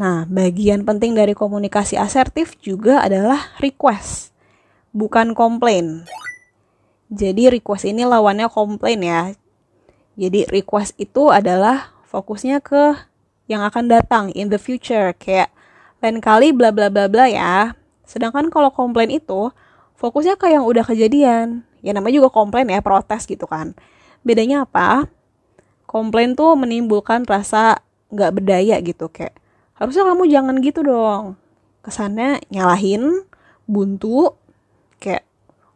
nah 0.00 0.24
bagian 0.24 0.88
penting 0.88 1.12
dari 1.12 1.36
komunikasi 1.36 2.00
asertif 2.00 2.56
juga 2.64 3.04
adalah 3.04 3.52
request 3.60 4.32
bukan 4.96 5.36
komplain 5.36 6.08
jadi 7.12 7.52
request 7.52 7.84
ini 7.84 8.08
lawannya 8.08 8.48
komplain 8.48 9.04
ya 9.04 9.22
jadi 10.16 10.48
request 10.48 10.96
itu 10.96 11.28
adalah 11.28 11.92
fokusnya 12.08 12.64
ke 12.64 12.96
yang 13.48 13.64
akan 13.64 13.86
datang 13.86 14.24
in 14.32 14.48
the 14.48 14.60
future 14.60 15.12
kayak 15.16 15.52
lain 15.98 16.22
kali 16.22 16.50
bla 16.50 16.70
bla 16.70 16.92
bla 16.92 17.10
bla 17.10 17.26
ya. 17.26 17.74
Sedangkan 18.02 18.52
kalau 18.52 18.70
komplain 18.70 19.10
itu 19.10 19.50
fokusnya 19.98 20.38
ke 20.38 20.52
yang 20.52 20.64
udah 20.64 20.82
kejadian. 20.82 21.66
Ya 21.82 21.94
namanya 21.94 22.22
juga 22.22 22.30
komplain 22.30 22.66
ya, 22.70 22.82
protes 22.82 23.26
gitu 23.26 23.46
kan. 23.46 23.74
Bedanya 24.28 24.68
apa? 24.68 25.08
Komplain 25.88 26.36
tuh 26.36 26.52
menimbulkan 26.52 27.24
rasa 27.24 27.80
nggak 28.12 28.36
berdaya 28.36 28.76
gitu 28.84 29.08
kayak 29.08 29.32
harusnya 29.80 30.04
kamu 30.04 30.28
jangan 30.28 30.56
gitu 30.60 30.84
dong. 30.84 31.40
Kesannya 31.80 32.44
nyalahin, 32.52 33.24
buntu, 33.64 34.36
kayak 35.00 35.24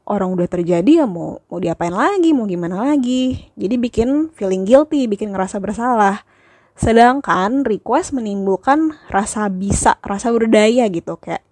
orang 0.04 0.34
udah 0.34 0.48
terjadi 0.50 1.04
ya 1.04 1.06
mau 1.06 1.38
mau 1.46 1.62
diapain 1.62 1.94
lagi 1.94 2.34
mau 2.34 2.44
gimana 2.50 2.90
lagi 2.90 3.48
jadi 3.54 3.78
bikin 3.78 4.34
feeling 4.34 4.66
guilty 4.66 5.06
bikin 5.06 5.30
ngerasa 5.30 5.62
bersalah 5.62 6.26
sedangkan 6.74 7.62
request 7.62 8.10
menimbulkan 8.16 8.98
rasa 9.12 9.46
bisa 9.46 10.00
rasa 10.02 10.34
berdaya 10.34 10.90
gitu 10.90 11.14
kayak 11.22 11.46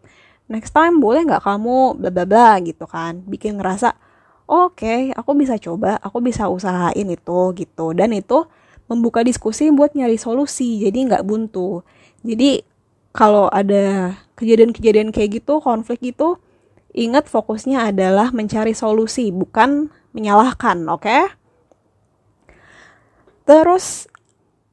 next 0.50 0.74
time 0.74 0.98
boleh 0.98 1.22
nggak 1.22 1.46
kamu 1.46 1.94
bla 1.94 2.10
bla 2.10 2.24
bla 2.26 2.50
gitu 2.58 2.90
kan 2.90 3.22
bikin 3.22 3.62
ngerasa 3.62 3.94
oke 4.50 4.82
okay, 4.82 5.14
aku 5.14 5.38
bisa 5.38 5.54
coba 5.62 6.02
aku 6.02 6.18
bisa 6.18 6.50
usahain 6.50 7.06
itu 7.06 7.40
gitu 7.54 7.94
dan 7.94 8.10
itu 8.10 8.50
membuka 8.90 9.22
diskusi 9.22 9.70
buat 9.70 9.94
nyari 9.94 10.18
solusi 10.18 10.82
jadi 10.82 11.06
nggak 11.06 11.22
buntu 11.22 11.86
jadi 12.26 12.66
kalau 13.14 13.46
ada 13.46 14.18
kejadian-kejadian 14.34 15.14
kayak 15.14 15.38
gitu 15.42 15.62
konflik 15.62 16.02
gitu 16.02 16.42
Ingat 16.90 17.30
fokusnya 17.30 17.94
adalah 17.94 18.34
mencari 18.34 18.74
solusi, 18.74 19.30
bukan 19.30 19.94
menyalahkan, 20.10 20.82
oke? 20.90 21.06
Okay? 21.06 21.22
Terus 23.46 24.10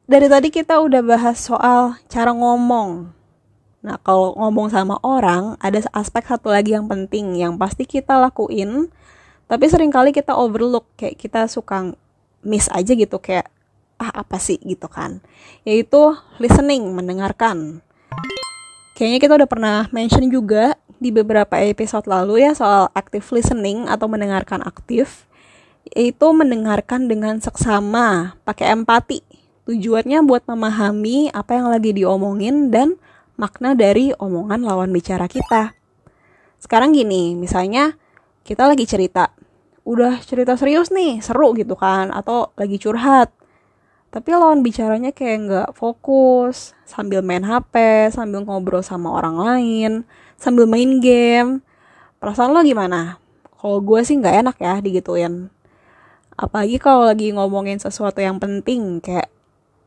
dari 0.10 0.26
tadi 0.26 0.50
kita 0.50 0.82
udah 0.82 1.02
bahas 1.06 1.38
soal 1.38 1.94
cara 2.10 2.34
ngomong. 2.34 3.14
Nah, 3.86 4.02
kalau 4.02 4.34
ngomong 4.34 4.74
sama 4.74 4.98
orang, 5.06 5.62
ada 5.62 5.78
aspek 5.94 6.26
satu 6.26 6.50
lagi 6.50 6.74
yang 6.74 6.90
penting 6.90 7.38
yang 7.38 7.54
pasti 7.62 7.86
kita 7.86 8.18
lakuin, 8.18 8.90
tapi 9.48 9.66
sering 9.72 9.92
kali 9.92 10.12
kita 10.12 10.36
overlook, 10.36 10.88
kayak 11.00 11.16
kita 11.16 11.48
suka 11.48 11.96
miss 12.44 12.68
aja 12.72 12.92
gitu, 12.92 13.20
kayak 13.20 13.48
ah 13.98 14.12
apa 14.24 14.38
sih 14.38 14.60
gitu 14.62 14.86
kan. 14.92 15.24
Yaitu 15.64 16.16
listening, 16.38 16.92
mendengarkan. 16.94 17.82
Kayaknya 19.00 19.20
kita 19.24 19.34
udah 19.40 19.50
pernah 19.50 19.78
mention 19.96 20.28
juga 20.28 20.76
di 20.98 21.14
beberapa 21.14 21.62
episode 21.62 22.10
lalu 22.10 22.42
ya 22.42 22.58
soal 22.58 22.90
active 22.98 23.26
listening 23.30 23.86
atau 23.86 24.10
mendengarkan 24.10 24.66
aktif 24.66 25.30
yaitu 25.96 26.28
mendengarkan 26.36 27.08
dengan 27.08 27.40
seksama, 27.40 28.36
pakai 28.44 28.76
empati. 28.76 29.24
Tujuannya 29.68 30.24
buat 30.24 30.44
memahami 30.48 31.32
apa 31.32 31.60
yang 31.60 31.68
lagi 31.72 31.92
diomongin 31.96 32.72
dan 32.72 33.00
makna 33.40 33.76
dari 33.76 34.12
omongan 34.16 34.64
lawan 34.64 34.92
bicara 34.92 35.28
kita. 35.28 35.76
Sekarang 36.60 36.92
gini, 36.92 37.36
misalnya 37.38 37.96
kita 38.48 38.64
lagi 38.64 38.88
cerita, 38.88 39.36
udah 39.84 40.24
cerita 40.24 40.56
serius 40.56 40.88
nih, 40.88 41.20
seru 41.20 41.52
gitu 41.52 41.76
kan, 41.76 42.16
atau 42.16 42.56
lagi 42.56 42.80
curhat. 42.80 43.36
Tapi 44.08 44.32
lawan 44.32 44.64
bicaranya 44.64 45.12
kayak 45.12 45.38
nggak 45.44 45.70
fokus, 45.76 46.72
sambil 46.88 47.20
main 47.20 47.44
HP, 47.44 48.08
sambil 48.16 48.48
ngobrol 48.48 48.80
sama 48.80 49.12
orang 49.12 49.36
lain, 49.36 49.92
sambil 50.40 50.64
main 50.64 51.04
game. 51.04 51.60
Perasaan 52.24 52.56
lo 52.56 52.64
gimana? 52.64 53.20
Kalau 53.60 53.84
gue 53.84 54.00
sih 54.08 54.16
nggak 54.16 54.48
enak 54.48 54.58
ya 54.64 54.80
digituin. 54.80 55.52
Apalagi 56.40 56.80
kalau 56.80 57.04
lagi 57.04 57.36
ngomongin 57.36 57.84
sesuatu 57.84 58.24
yang 58.24 58.40
penting, 58.40 59.04
kayak, 59.04 59.28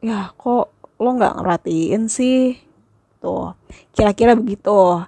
ya 0.05 0.37
kok 0.37 0.69
lo 1.01 1.11
nggak 1.17 1.41
ngertiin 1.41 2.13
sih 2.13 2.61
gitu. 3.17 3.57
Kira-kira 3.97 4.37
begitu. 4.37 5.01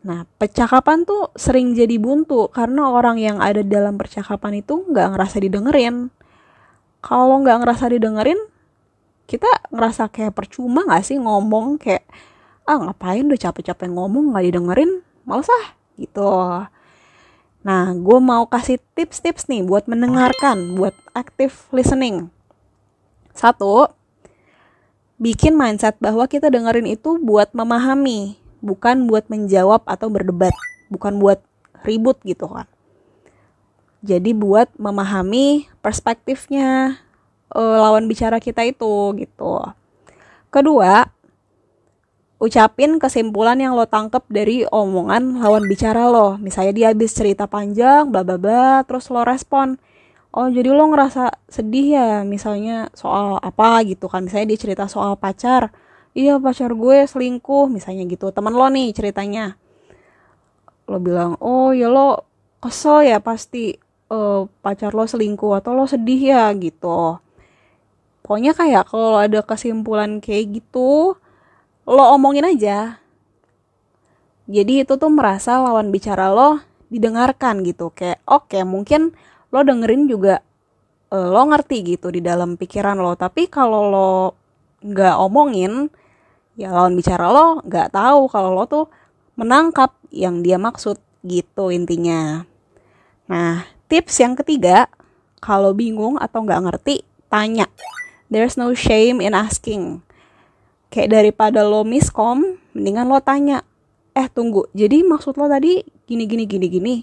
Nah, 0.00 0.24
percakapan 0.40 1.04
tuh 1.04 1.28
sering 1.36 1.76
jadi 1.76 2.00
buntu 2.00 2.48
karena 2.48 2.88
orang 2.88 3.20
yang 3.20 3.36
ada 3.36 3.60
dalam 3.60 4.00
percakapan 4.00 4.64
itu 4.64 4.88
nggak 4.88 5.12
ngerasa 5.12 5.36
didengerin. 5.44 6.08
Kalau 7.04 7.36
nggak 7.44 7.60
ngerasa 7.60 7.84
didengerin, 7.92 8.40
kita 9.28 9.48
ngerasa 9.68 10.08
kayak 10.08 10.32
percuma 10.32 10.88
nggak 10.88 11.04
sih 11.04 11.20
ngomong 11.20 11.76
kayak 11.76 12.08
ah 12.64 12.80
ngapain 12.80 13.28
udah 13.28 13.40
capek-capek 13.40 13.92
ngomong 13.92 14.32
nggak 14.32 14.44
didengerin, 14.48 15.04
males 15.28 15.52
ah 15.52 15.76
gitu. 16.00 16.32
Nah, 17.60 17.92
gue 17.92 18.18
mau 18.24 18.48
kasih 18.48 18.80
tips-tips 18.96 19.44
nih 19.52 19.60
buat 19.60 19.84
mendengarkan, 19.84 20.80
buat 20.80 20.96
active 21.12 21.68
listening. 21.76 22.32
Satu, 23.36 23.84
bikin 25.20 25.60
mindset 25.60 26.00
bahwa 26.00 26.24
kita 26.24 26.48
dengerin 26.48 26.88
itu 26.88 27.20
buat 27.20 27.52
memahami, 27.52 28.39
bukan 28.60 29.08
buat 29.08 29.26
menjawab 29.28 29.84
atau 29.84 30.08
berdebat, 30.08 30.54
bukan 30.92 31.20
buat 31.20 31.40
ribut 31.84 32.20
gitu 32.24 32.48
kan. 32.48 32.68
Jadi 34.00 34.32
buat 34.32 34.72
memahami 34.80 35.68
perspektifnya 35.84 36.96
uh, 37.52 37.76
lawan 37.84 38.08
bicara 38.08 38.40
kita 38.40 38.64
itu 38.64 39.12
gitu. 39.20 39.60
Kedua, 40.48 41.04
ucapin 42.40 42.96
kesimpulan 42.96 43.60
yang 43.60 43.76
lo 43.76 43.84
tangkep 43.84 44.24
dari 44.32 44.64
omongan 44.68 45.44
lawan 45.44 45.68
bicara 45.68 46.08
lo. 46.08 46.40
Misalnya 46.40 46.72
dia 46.72 46.86
habis 46.92 47.12
cerita 47.12 47.44
panjang, 47.44 48.08
bla 48.08 48.24
bla 48.24 48.40
bla, 48.40 48.80
terus 48.88 49.12
lo 49.12 49.20
respon 49.20 49.76
oh 50.30 50.46
jadi 50.46 50.70
lo 50.70 50.86
ngerasa 50.90 51.34
sedih 51.50 51.86
ya 51.98 52.10
misalnya 52.22 52.86
soal 52.94 53.42
apa 53.42 53.82
gitu 53.86 54.06
kan 54.06 54.22
misalnya 54.22 54.54
dia 54.54 54.60
cerita 54.62 54.84
soal 54.86 55.18
pacar 55.18 55.74
iya 56.16 56.36
pacar 56.42 56.74
gue 56.74 57.06
selingkuh 57.06 57.70
misalnya 57.70 58.04
gitu. 58.06 58.30
Teman 58.34 58.54
lo 58.54 58.66
nih 58.68 58.90
ceritanya. 58.94 59.54
Lo 60.90 60.98
bilang 60.98 61.38
oh 61.38 61.70
ya 61.70 61.86
lo 61.86 62.26
kesel 62.60 63.08
ya 63.08 63.22
pasti 63.22 63.78
uh, 64.10 64.44
pacar 64.60 64.92
lo 64.92 65.06
selingkuh 65.06 65.56
atau 65.62 65.72
lo 65.72 65.86
sedih 65.86 66.20
ya 66.34 66.50
gitu. 66.58 67.18
Pokoknya 68.20 68.52
kayak 68.54 68.90
kalau 68.90 69.18
ada 69.18 69.40
kesimpulan 69.42 70.20
kayak 70.22 70.60
gitu 70.60 71.16
lo 71.86 72.04
omongin 72.14 72.46
aja. 72.46 73.00
Jadi 74.50 74.82
itu 74.82 74.98
tuh 74.98 75.10
merasa 75.14 75.62
lawan 75.62 75.94
bicara 75.94 76.30
lo 76.30 76.58
didengarkan 76.90 77.62
gitu. 77.62 77.94
Kayak 77.94 78.18
oke 78.26 78.50
okay, 78.50 78.62
mungkin 78.66 79.14
lo 79.50 79.62
dengerin 79.62 80.10
juga 80.10 80.42
uh, 81.14 81.28
lo 81.30 81.42
ngerti 81.50 81.96
gitu 81.96 82.10
di 82.10 82.18
dalam 82.22 82.58
pikiran 82.58 82.98
lo. 82.98 83.14
Tapi 83.14 83.46
kalau 83.46 83.82
lo 83.90 84.10
nggak 84.80 85.16
omongin 85.22 85.92
ya 86.60 86.68
lawan 86.68 86.92
bicara 86.92 87.32
lo 87.32 87.64
nggak 87.64 87.96
tahu 87.96 88.28
kalau 88.28 88.52
lo 88.52 88.68
tuh 88.68 88.84
menangkap 89.40 89.96
yang 90.12 90.44
dia 90.44 90.60
maksud 90.60 91.00
gitu 91.24 91.72
intinya. 91.72 92.44
Nah 93.32 93.64
tips 93.88 94.20
yang 94.20 94.36
ketiga 94.36 94.92
kalau 95.40 95.72
bingung 95.72 96.20
atau 96.20 96.44
nggak 96.44 96.60
ngerti 96.68 97.00
tanya. 97.32 97.64
There's 98.28 98.60
no 98.60 98.76
shame 98.76 99.24
in 99.24 99.32
asking. 99.32 100.04
Kayak 100.92 101.16
daripada 101.16 101.64
lo 101.64 101.80
miskom 101.80 102.60
mendingan 102.76 103.08
lo 103.08 103.24
tanya 103.24 103.64
eh 104.12 104.28
tunggu 104.28 104.68
jadi 104.76 105.00
maksud 105.00 105.40
lo 105.40 105.48
tadi 105.48 105.80
gini 106.04 106.28
gini 106.28 106.44
gini 106.44 106.66
gini? 106.68 106.94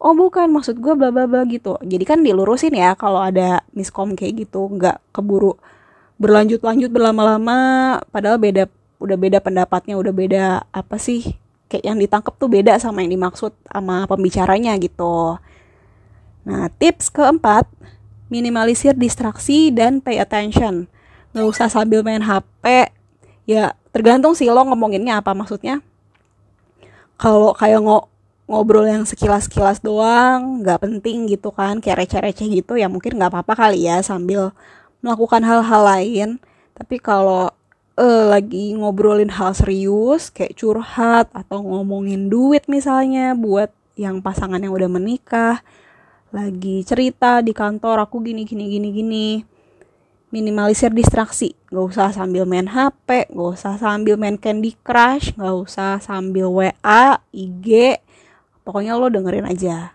Oh 0.00 0.16
bukan 0.16 0.48
maksud 0.48 0.80
gue 0.80 0.96
bla 0.96 1.12
bla 1.12 1.28
bla 1.28 1.44
gitu. 1.44 1.76
Jadi 1.84 2.04
kan 2.08 2.24
dilurusin 2.24 2.72
ya 2.72 2.96
kalau 2.96 3.20
ada 3.20 3.60
miskom 3.76 4.16
kayak 4.16 4.48
gitu 4.48 4.64
nggak 4.64 4.96
keburu 5.12 5.60
berlanjut-lanjut 6.16 6.88
berlama-lama 6.94 7.98
padahal 8.08 8.38
beda 8.38 8.70
udah 9.02 9.16
beda 9.18 9.38
pendapatnya 9.42 9.98
udah 9.98 10.12
beda 10.14 10.44
apa 10.70 10.96
sih 10.96 11.36
kayak 11.68 11.84
yang 11.84 11.98
ditangkap 11.98 12.34
tuh 12.38 12.46
beda 12.46 12.78
sama 12.78 13.02
yang 13.02 13.18
dimaksud 13.18 13.50
sama 13.66 14.06
pembicaranya 14.06 14.76
gitu. 14.78 15.38
Nah 16.46 16.70
tips 16.78 17.10
keempat 17.10 17.66
minimalisir 18.30 18.94
distraksi 18.94 19.74
dan 19.74 19.98
pay 19.98 20.20
attention. 20.20 20.86
Nggak 21.34 21.46
usah 21.50 21.66
sambil 21.66 22.06
main 22.06 22.22
HP 22.22 22.94
ya 23.44 23.74
tergantung 23.90 24.32
sih 24.38 24.48
lo 24.48 24.62
ngomonginnya 24.62 25.20
apa 25.20 25.34
maksudnya. 25.34 25.82
Kalau 27.18 27.54
kayak 27.54 27.82
ngo 27.82 28.10
ngobrol 28.44 28.84
yang 28.84 29.08
sekilas-sekilas 29.08 29.80
doang, 29.80 30.60
nggak 30.60 30.84
penting 30.84 31.24
gitu 31.32 31.48
kan, 31.48 31.80
kayak 31.80 32.04
receh-receh 32.04 32.44
gitu 32.52 32.76
ya 32.76 32.92
mungkin 32.92 33.16
nggak 33.16 33.32
apa-apa 33.32 33.56
kali 33.56 33.88
ya 33.88 34.04
sambil 34.04 34.52
melakukan 35.00 35.40
hal-hal 35.40 35.82
lain. 35.84 36.28
Tapi 36.76 37.00
kalau 37.00 37.54
uh, 37.98 38.30
lagi 38.30 38.74
ngobrolin 38.74 39.32
hal 39.32 39.54
serius 39.54 40.30
kayak 40.30 40.58
curhat 40.58 41.26
atau 41.30 41.62
ngomongin 41.62 42.30
duit 42.30 42.66
misalnya 42.66 43.34
buat 43.38 43.70
yang 43.94 44.18
pasangan 44.22 44.58
yang 44.58 44.74
udah 44.74 44.90
menikah, 44.90 45.62
lagi 46.34 46.82
cerita 46.82 47.38
di 47.40 47.54
kantor 47.54 48.06
aku 48.06 48.22
gini 48.22 48.42
gini 48.42 48.66
gini 48.70 48.88
gini. 48.90 49.28
Minimalisir 50.34 50.90
distraksi, 50.90 51.54
gak 51.70 51.94
usah 51.94 52.10
sambil 52.10 52.42
main 52.42 52.66
HP, 52.66 53.30
gak 53.30 53.50
usah 53.54 53.78
sambil 53.78 54.18
main 54.18 54.34
Candy 54.34 54.74
Crush, 54.82 55.30
gak 55.38 55.54
usah 55.54 56.02
sambil 56.02 56.50
WA, 56.50 57.22
IG, 57.30 58.02
Pokoknya 58.64 58.96
lo 58.96 59.12
dengerin 59.12 59.44
aja 59.44 59.92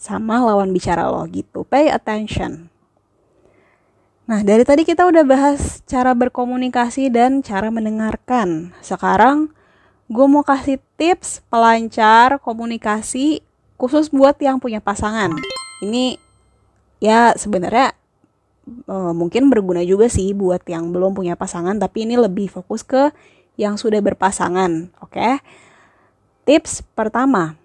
sama 0.00 0.40
lawan 0.40 0.72
bicara 0.72 1.12
lo 1.12 1.28
gitu. 1.28 1.68
Pay 1.68 1.92
attention. 1.92 2.69
Nah, 4.30 4.46
dari 4.46 4.62
tadi 4.62 4.86
kita 4.86 5.10
udah 5.10 5.26
bahas 5.26 5.82
cara 5.90 6.14
berkomunikasi 6.14 7.10
dan 7.10 7.42
cara 7.42 7.66
mendengarkan. 7.66 8.70
Sekarang 8.78 9.50
gue 10.06 10.26
mau 10.30 10.46
kasih 10.46 10.78
tips 10.94 11.42
pelancar 11.50 12.38
komunikasi 12.38 13.42
khusus 13.74 14.06
buat 14.06 14.38
yang 14.38 14.62
punya 14.62 14.78
pasangan. 14.78 15.34
Ini 15.82 16.14
ya 17.02 17.34
sebenarnya 17.34 17.90
uh, 18.86 19.10
mungkin 19.10 19.50
berguna 19.50 19.82
juga 19.82 20.06
sih 20.06 20.30
buat 20.30 20.62
yang 20.70 20.94
belum 20.94 21.10
punya 21.10 21.34
pasangan, 21.34 21.82
tapi 21.82 22.06
ini 22.06 22.14
lebih 22.14 22.54
fokus 22.54 22.86
ke 22.86 23.10
yang 23.58 23.74
sudah 23.74 23.98
berpasangan, 23.98 24.94
oke? 25.02 25.10
Okay? 25.10 25.42
Tips 26.46 26.86
pertama, 26.94 27.58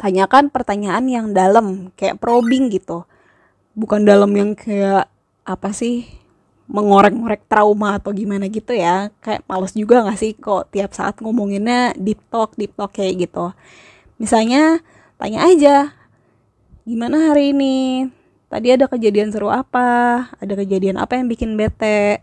tanyakan 0.00 0.48
pertanyaan 0.48 1.04
yang 1.12 1.36
dalam 1.36 1.92
kayak 1.92 2.16
probing 2.16 2.72
gitu 2.72 3.04
bukan 3.72 4.04
dalam 4.04 4.32
yang 4.36 4.52
kayak 4.52 5.11
apa 5.42 5.74
sih 5.74 6.06
mengorek-ngorek 6.70 7.44
trauma 7.50 7.98
atau 7.98 8.14
gimana 8.14 8.48
gitu 8.48 8.72
ya. 8.72 9.10
Kayak 9.20 9.44
males 9.44 9.72
juga 9.76 10.06
gak 10.06 10.18
sih 10.18 10.32
kok 10.38 10.70
tiap 10.72 10.94
saat 10.96 11.18
ngomonginnya 11.20 11.92
deep 11.98 12.22
talk 12.32 12.54
deep 12.56 12.72
talk 12.78 12.94
kayak 12.94 13.28
gitu. 13.28 13.52
Misalnya 14.16 14.80
tanya 15.18 15.44
aja 15.46 15.76
gimana 16.86 17.30
hari 17.30 17.52
ini? 17.54 18.08
Tadi 18.52 18.68
ada 18.68 18.84
kejadian 18.84 19.32
seru 19.32 19.48
apa? 19.48 20.28
Ada 20.36 20.60
kejadian 20.60 21.00
apa 21.00 21.16
yang 21.16 21.26
bikin 21.28 21.56
bete? 21.56 22.20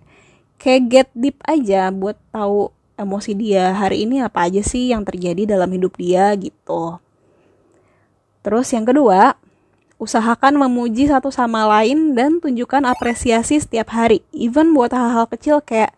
Kayak 0.62 0.82
get 0.92 1.10
deep 1.18 1.38
aja 1.48 1.90
buat 1.90 2.20
tahu 2.30 2.70
emosi 3.00 3.32
dia. 3.34 3.74
Hari 3.74 4.06
ini 4.06 4.22
apa 4.22 4.46
aja 4.46 4.62
sih 4.62 4.94
yang 4.94 5.02
terjadi 5.08 5.50
dalam 5.58 5.72
hidup 5.74 5.98
dia 5.98 6.30
gitu. 6.38 7.02
Terus 8.46 8.68
yang 8.72 8.86
kedua, 8.86 9.36
usahakan 10.00 10.56
memuji 10.56 11.12
satu 11.12 11.28
sama 11.30 11.68
lain 11.68 12.16
dan 12.16 12.40
tunjukkan 12.40 12.88
apresiasi 12.88 13.60
setiap 13.60 13.92
hari. 13.92 14.24
Even 14.32 14.72
buat 14.72 14.96
hal-hal 14.96 15.28
kecil 15.28 15.60
kayak 15.60 15.92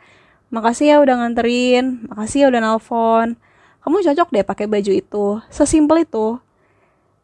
makasih 0.51 0.91
ya 0.91 0.97
udah 0.99 1.15
nganterin 1.21 2.03
makasih 2.11 2.43
ya 2.43 2.47
udah 2.51 2.59
nelpon 2.59 3.39
kamu 3.81 3.97
cocok 4.05 4.29
deh 4.29 4.45
pakai 4.45 4.65
baju 4.69 4.91
itu. 4.93 5.25
Sesimpel 5.49 6.05
itu. 6.05 6.37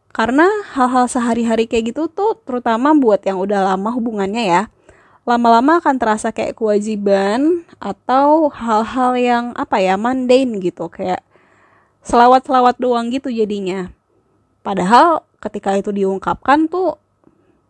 Karena 0.10 0.50
hal-hal 0.74 1.06
sehari-hari 1.06 1.70
kayak 1.70 1.94
gitu 1.94 2.10
tuh 2.10 2.42
terutama 2.42 2.98
buat 2.98 3.22
yang 3.22 3.38
udah 3.38 3.74
lama 3.74 3.94
hubungannya 3.94 4.44
ya. 4.50 4.62
Lama-lama 5.28 5.78
akan 5.78 6.02
terasa 6.02 6.34
kayak 6.34 6.58
kewajiban 6.58 7.68
atau 7.78 8.50
hal-hal 8.50 9.14
yang 9.20 9.46
apa 9.54 9.78
ya 9.78 10.02
mundane 10.02 10.58
gitu. 10.58 10.90
Kayak 10.90 11.22
selawat-selawat 12.02 12.82
doang 12.82 13.14
gitu 13.14 13.30
jadinya 13.30 13.94
padahal 14.68 15.24
ketika 15.40 15.80
itu 15.80 15.96
diungkapkan 15.96 16.68
tuh 16.68 17.00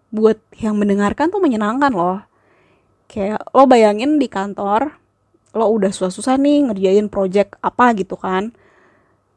buat 0.09 0.41
yang 0.57 0.81
mendengarkan 0.81 1.29
tuh 1.29 1.37
menyenangkan 1.37 1.93
loh. 1.93 2.25
Kayak 3.05 3.45
lo 3.53 3.69
bayangin 3.69 4.17
di 4.17 4.25
kantor 4.25 4.97
lo 5.53 5.69
udah 5.69 5.93
susah-susah 5.93 6.41
nih 6.41 6.65
ngerjain 6.65 7.05
project 7.05 7.53
apa 7.61 7.93
gitu 7.93 8.17
kan. 8.17 8.49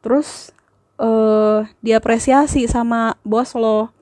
Terus 0.01 0.49
uh, 0.97 1.69
diapresiasi 1.85 2.65
sama 2.65 3.13
bos 3.21 3.53
lo. 3.53 3.93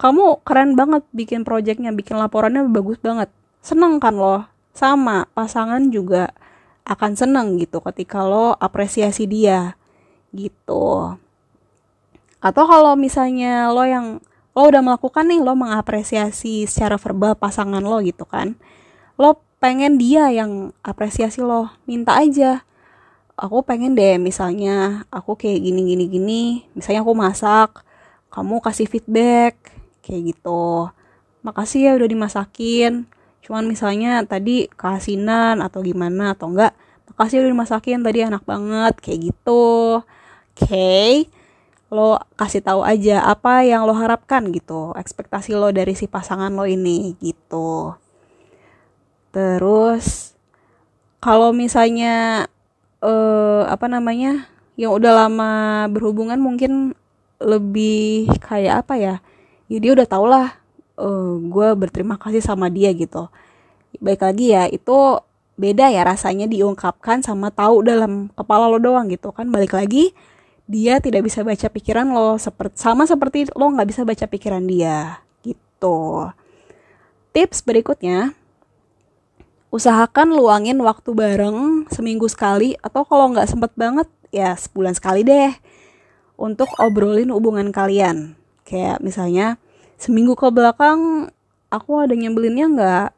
Kamu 0.00 0.40
keren 0.40 0.72
banget 0.72 1.04
bikin 1.12 1.44
projectnya 1.44 1.92
bikin 1.92 2.16
laporannya 2.16 2.64
bagus 2.72 2.96
banget. 3.04 3.28
Seneng 3.60 4.00
kan 4.00 4.16
lo? 4.16 4.48
Sama 4.72 5.28
pasangan 5.36 5.92
juga 5.92 6.32
akan 6.88 7.12
seneng 7.20 7.60
gitu 7.60 7.84
ketika 7.84 8.24
lo 8.24 8.56
apresiasi 8.56 9.28
dia. 9.28 9.76
Gitu 10.34 11.23
atau 12.44 12.68
kalau 12.68 12.92
misalnya 12.92 13.72
lo 13.72 13.88
yang 13.88 14.20
lo 14.52 14.62
udah 14.68 14.84
melakukan 14.84 15.24
nih 15.24 15.40
lo 15.40 15.56
mengapresiasi 15.56 16.68
secara 16.68 17.00
verbal 17.00 17.32
pasangan 17.40 17.80
lo 17.80 18.04
gitu 18.04 18.28
kan 18.28 18.52
lo 19.16 19.40
pengen 19.64 19.96
dia 19.96 20.28
yang 20.28 20.76
apresiasi 20.84 21.40
lo 21.40 21.72
minta 21.88 22.20
aja 22.20 22.60
aku 23.34 23.64
pengen 23.64 23.96
deh 23.96 24.20
misalnya 24.20 25.08
aku 25.08 25.40
kayak 25.40 25.64
gini 25.64 25.80
gini 25.88 26.04
gini 26.06 26.42
misalnya 26.76 27.00
aku 27.00 27.16
masak 27.16 27.80
kamu 28.28 28.60
kasih 28.60 28.86
feedback 28.92 29.56
kayak 30.04 30.36
gitu 30.36 30.92
makasih 31.40 31.88
ya 31.88 31.92
udah 31.96 32.08
dimasakin 32.12 33.08
cuman 33.40 33.64
misalnya 33.64 34.20
tadi 34.28 34.68
kehasinan 34.76 35.64
atau 35.64 35.80
gimana 35.80 36.36
atau 36.36 36.52
enggak 36.52 36.76
makasih 37.08 37.40
udah 37.40 37.50
dimasakin 37.56 38.04
tadi 38.04 38.18
enak 38.20 38.44
banget 38.44 38.94
kayak 39.00 39.32
gitu 39.32 40.00
oke 40.04 40.60
okay. 40.60 41.26
Lo 41.94 42.18
kasih 42.34 42.58
tahu 42.58 42.82
aja 42.82 43.22
apa 43.22 43.62
yang 43.62 43.86
lo 43.86 43.94
harapkan 43.94 44.50
gitu 44.50 44.90
ekspektasi 44.98 45.54
lo 45.54 45.70
dari 45.70 45.94
si 45.94 46.10
pasangan 46.10 46.50
lo 46.50 46.66
ini 46.66 47.14
gitu. 47.22 47.94
Terus 49.30 50.34
kalau 51.22 51.54
misalnya 51.54 52.46
eh, 52.98 53.62
apa 53.70 53.86
namanya 53.86 54.50
yang 54.74 54.90
udah 54.90 55.26
lama 55.26 55.52
berhubungan 55.86 56.42
mungkin 56.42 56.98
lebih 57.38 58.26
kayak 58.42 58.86
apa 58.86 58.94
ya 58.98 59.14
ya 59.70 59.78
udah 59.94 60.06
tau 60.06 60.26
lah 60.26 60.58
uh, 60.98 61.06
eh, 61.06 61.32
gue 61.50 61.68
berterima 61.78 62.18
kasih 62.18 62.42
sama 62.42 62.70
dia 62.70 62.90
gitu. 62.94 63.30
Baik 64.02 64.26
lagi 64.26 64.46
ya 64.54 64.66
itu 64.66 65.22
beda 65.54 65.86
ya 65.94 66.02
rasanya 66.02 66.50
diungkapkan 66.50 67.22
sama 67.22 67.54
tahu 67.54 67.86
dalam 67.86 68.34
kepala 68.34 68.66
lo 68.66 68.78
doang 68.82 69.06
gitu 69.10 69.30
kan. 69.30 69.46
Balik 69.50 69.74
lagi 69.78 70.10
dia 70.64 70.96
tidak 71.00 71.28
bisa 71.28 71.44
baca 71.44 71.68
pikiran 71.68 72.08
lo 72.08 72.40
seperti 72.40 72.80
sama 72.80 73.04
seperti 73.04 73.52
lo 73.52 73.68
nggak 73.68 73.88
bisa 73.88 74.02
baca 74.02 74.24
pikiran 74.24 74.64
dia 74.64 75.20
gitu. 75.44 76.28
Tips 77.36 77.60
berikutnya 77.66 78.32
usahakan 79.74 80.32
luangin 80.32 80.78
waktu 80.80 81.10
bareng 81.12 81.90
seminggu 81.90 82.30
sekali 82.30 82.78
atau 82.80 83.02
kalau 83.02 83.34
nggak 83.34 83.50
sempet 83.50 83.74
banget 83.74 84.08
ya 84.30 84.54
sebulan 84.54 84.94
sekali 84.94 85.26
deh 85.26 85.50
untuk 86.40 86.70
obrolin 86.80 87.34
hubungan 87.34 87.68
kalian. 87.74 88.38
Kayak 88.64 89.02
misalnya 89.04 89.60
seminggu 90.00 90.32
ke 90.38 90.48
belakang 90.48 91.28
aku 91.68 92.06
ada 92.06 92.14
nyebelinnya 92.16 92.66
nggak? 92.70 93.08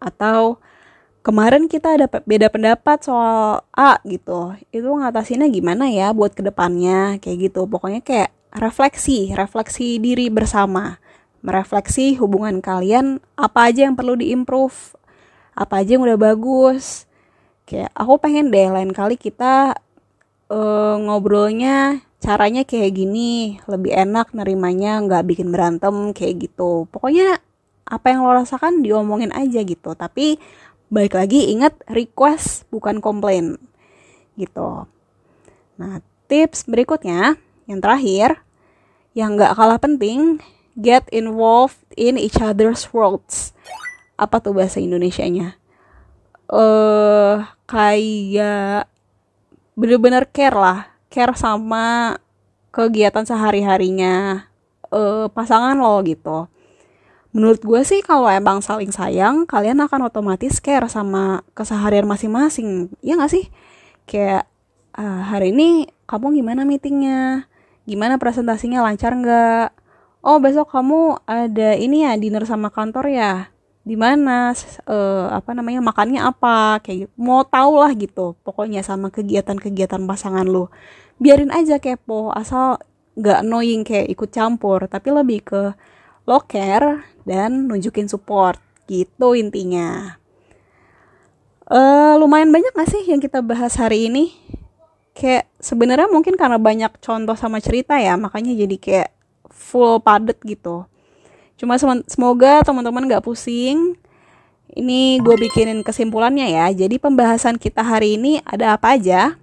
Atau 0.00 0.62
kemarin 1.24 1.72
kita 1.72 1.96
ada 1.96 2.06
beda 2.06 2.52
pendapat 2.52 3.00
soal 3.00 3.64
A 3.72 3.98
gitu. 4.04 4.52
Itu 4.68 4.92
ngatasinnya 4.92 5.48
gimana 5.48 5.88
ya 5.88 6.12
buat 6.12 6.36
ke 6.36 6.44
depannya? 6.44 7.16
Kayak 7.18 7.50
gitu. 7.50 7.64
Pokoknya 7.64 8.04
kayak 8.04 8.30
refleksi 8.52 9.32
refleksi 9.32 9.96
diri 9.98 10.28
bersama. 10.28 11.00
Merefleksi 11.44 12.16
hubungan 12.20 12.60
kalian 12.60 13.20
apa 13.36 13.72
aja 13.72 13.88
yang 13.88 13.96
perlu 13.96 14.20
diimprove? 14.20 14.96
Apa 15.56 15.80
aja 15.80 15.96
yang 15.96 16.04
udah 16.04 16.20
bagus? 16.20 17.08
Kayak 17.64 17.92
aku 17.96 18.20
pengen 18.20 18.52
deh 18.52 18.68
lain 18.68 18.92
kali 18.92 19.16
kita 19.16 19.76
uh, 20.52 20.96
ngobrolnya 21.00 22.04
caranya 22.20 22.68
kayak 22.68 22.96
gini. 22.96 23.60
Lebih 23.64 23.92
enak 23.96 24.36
nerimanya 24.36 25.00
nggak 25.04 25.24
bikin 25.24 25.48
berantem 25.52 26.12
kayak 26.12 26.48
gitu. 26.52 26.84
Pokoknya 26.92 27.40
apa 27.84 28.06
yang 28.08 28.24
lo 28.24 28.32
rasakan 28.32 28.80
diomongin 28.80 29.32
aja 29.32 29.60
gitu. 29.60 29.92
Tapi 29.92 30.40
balik 30.94 31.18
lagi 31.18 31.50
ingat 31.50 31.74
request 31.90 32.70
bukan 32.70 33.02
komplain. 33.02 33.58
Gitu. 34.38 34.86
Nah 35.74 35.98
tips 36.30 36.70
berikutnya 36.70 37.34
yang 37.66 37.82
terakhir 37.82 38.38
yang 39.18 39.34
nggak 39.34 39.58
kalah 39.58 39.82
penting 39.82 40.38
get 40.78 41.02
involved 41.10 41.82
in 41.98 42.14
each 42.14 42.38
other's 42.38 42.86
worlds. 42.94 43.50
Apa 44.14 44.38
tuh 44.38 44.54
bahasa 44.54 44.78
Indonesianya? 44.78 45.58
Eh 46.46 46.54
uh, 46.54 47.42
kayak 47.66 48.86
bener-bener 49.74 50.22
care 50.30 50.54
lah 50.54 50.86
care 51.10 51.34
sama 51.34 52.14
kegiatan 52.70 53.26
sehari-harinya 53.26 54.46
uh, 54.94 55.26
pasangan 55.30 55.74
lo 55.74 55.98
gitu. 56.06 56.46
Menurut 57.34 57.60
gue 57.66 57.82
sih 57.82 57.98
kalau 58.06 58.30
emang 58.30 58.62
saling 58.62 58.94
sayang, 58.94 59.42
kalian 59.44 59.82
akan 59.82 60.06
otomatis 60.06 60.62
care 60.62 60.86
sama 60.86 61.42
keseharian 61.52 62.06
masing-masing. 62.06 62.94
Ya 63.02 63.18
gak 63.18 63.34
sih? 63.34 63.50
Kayak 64.06 64.46
uh, 64.94 65.26
hari 65.26 65.50
ini 65.50 65.90
kamu 66.06 66.38
gimana 66.38 66.62
meetingnya? 66.62 67.50
Gimana 67.84 68.16
presentasinya 68.22 68.86
lancar 68.86 69.12
nggak? 69.18 69.74
Oh 70.24 70.38
besok 70.40 70.72
kamu 70.72 71.20
ada 71.26 71.76
ini 71.76 72.06
ya 72.06 72.16
dinner 72.16 72.46
sama 72.48 72.72
kantor 72.72 73.10
ya? 73.10 73.52
di 73.84 74.00
mana 74.00 74.56
uh, 74.88 75.28
apa 75.28 75.52
namanya 75.52 75.84
makannya 75.84 76.24
apa 76.24 76.80
kayak 76.80 77.04
gitu. 77.04 77.12
mau 77.20 77.44
tau 77.44 77.76
lah 77.84 77.92
gitu 77.92 78.32
pokoknya 78.40 78.80
sama 78.80 79.12
kegiatan-kegiatan 79.12 80.00
pasangan 80.08 80.48
lu 80.48 80.72
biarin 81.20 81.52
aja 81.52 81.76
kepo 81.76 82.32
asal 82.32 82.80
nggak 83.20 83.44
annoying 83.44 83.84
kayak 83.84 84.08
ikut 84.08 84.32
campur 84.32 84.88
tapi 84.88 85.12
lebih 85.12 85.44
ke 85.44 85.62
lo 86.24 86.40
care 86.48 87.04
dan 87.24 87.68
nunjukin 87.68 88.06
support 88.06 88.60
gitu 88.88 89.36
intinya 89.36 90.20
uh, 91.68 92.14
lumayan 92.20 92.52
banyak 92.52 92.72
gak 92.72 92.88
sih 92.92 93.04
yang 93.08 93.20
kita 93.20 93.40
bahas 93.40 93.76
hari 93.76 94.12
ini 94.12 94.36
kayak 95.16 95.48
sebenarnya 95.60 96.08
mungkin 96.12 96.36
karena 96.36 96.60
banyak 96.60 97.00
contoh 97.00 97.36
sama 97.36 97.58
cerita 97.58 97.96
ya 97.96 98.14
makanya 98.20 98.52
jadi 98.52 98.76
kayak 98.76 99.10
full 99.48 99.98
padet 100.04 100.36
gitu 100.44 100.84
Cuma 101.54 101.78
semoga 102.10 102.60
teman-teman 102.66 103.06
gak 103.06 103.24
pusing. 103.24 103.94
Ini 104.74 105.22
gue 105.22 105.36
bikinin 105.38 105.86
kesimpulannya 105.86 106.50
ya. 106.50 106.66
Jadi 106.74 106.98
pembahasan 106.98 107.62
kita 107.62 107.86
hari 107.86 108.18
ini 108.18 108.42
ada 108.42 108.74
apa 108.74 108.98
aja? 108.98 109.38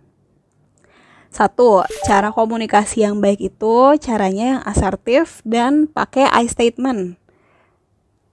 Satu, 1.31 1.87
cara 2.03 2.35
komunikasi 2.35 3.07
yang 3.07 3.23
baik 3.23 3.55
itu 3.55 3.95
caranya 4.03 4.59
yang 4.59 4.61
asertif 4.67 5.39
dan 5.47 5.87
pakai 5.87 6.27
I 6.27 6.51
statement. 6.51 7.15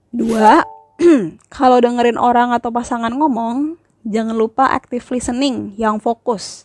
Dua, 0.09 0.65
kalau 1.57 1.79
dengerin 1.85 2.17
orang 2.17 2.57
atau 2.57 2.73
pasangan 2.73 3.13
ngomong, 3.13 3.77
jangan 4.09 4.33
lupa 4.33 4.73
active 4.73 5.05
listening 5.13 5.77
yang 5.77 6.01
fokus. 6.01 6.65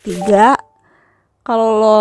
Tiga, 0.00 0.56
kalau 1.44 1.68
lo 1.76 1.98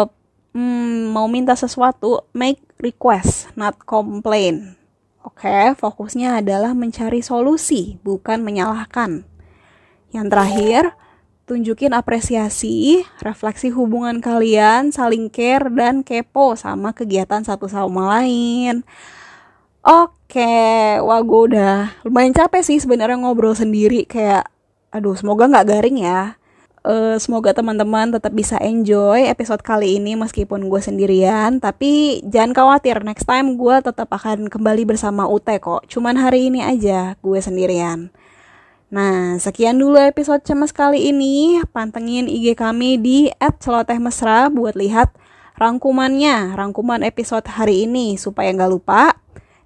hmm, 0.56 1.12
mau 1.12 1.28
minta 1.28 1.52
sesuatu, 1.60 2.24
make 2.32 2.64
request, 2.80 3.52
not 3.60 3.76
complain. 3.84 4.80
Oke, 5.20 5.52
okay, 5.52 5.76
fokusnya 5.76 6.40
adalah 6.40 6.72
mencari 6.72 7.20
solusi, 7.20 8.00
bukan 8.08 8.40
menyalahkan. 8.40 9.28
Yang 10.16 10.28
terakhir, 10.32 10.82
tunjukin 11.44 11.92
apresiasi, 11.92 13.04
refleksi 13.20 13.68
hubungan 13.68 14.24
kalian, 14.24 14.96
saling 14.96 15.28
care 15.28 15.68
dan 15.76 16.08
kepo 16.08 16.56
sama 16.56 16.96
kegiatan 16.96 17.44
satu 17.44 17.68
sama 17.68 18.16
lain. 18.16 18.88
Oke, 19.90 21.02
wah 21.02 21.18
gue 21.26 21.42
udah 21.50 22.06
lumayan 22.06 22.30
capek 22.30 22.62
sih 22.62 22.78
sebenarnya 22.78 23.18
ngobrol 23.18 23.58
sendiri 23.58 24.06
kayak, 24.06 24.46
aduh 24.94 25.18
semoga 25.18 25.50
nggak 25.50 25.66
garing 25.66 26.06
ya 26.06 26.40
uh, 26.86 27.16
semoga 27.20 27.52
teman-teman 27.52 28.14
tetap 28.14 28.32
bisa 28.32 28.56
enjoy 28.62 29.28
episode 29.28 29.62
kali 29.64 30.00
ini 30.00 30.16
meskipun 30.16 30.68
gue 30.68 30.82
sendirian. 30.82 31.60
Tapi 31.60 32.24
jangan 32.28 32.56
khawatir, 32.56 33.02
next 33.04 33.28
time 33.28 33.56
gue 33.60 33.76
tetap 33.84 34.10
akan 34.12 34.48
kembali 34.48 34.84
bersama 34.88 35.28
Ute 35.28 35.58
kok. 35.60 35.88
Cuman 35.90 36.16
hari 36.16 36.52
ini 36.52 36.64
aja 36.64 37.16
gue 37.20 37.40
sendirian. 37.40 38.12
Nah, 38.90 39.38
sekian 39.38 39.78
dulu 39.78 40.02
episode 40.02 40.42
cemas 40.42 40.74
kali 40.74 41.14
ini. 41.14 41.62
Pantengin 41.70 42.26
IG 42.26 42.58
kami 42.58 42.98
di 42.98 43.30
@celotehmesra 43.38 44.50
buat 44.50 44.74
lihat 44.74 45.14
rangkumannya, 45.62 46.58
rangkuman 46.58 47.06
episode 47.06 47.46
hari 47.46 47.86
ini 47.86 48.18
supaya 48.18 48.50
nggak 48.50 48.72
lupa. 48.72 49.14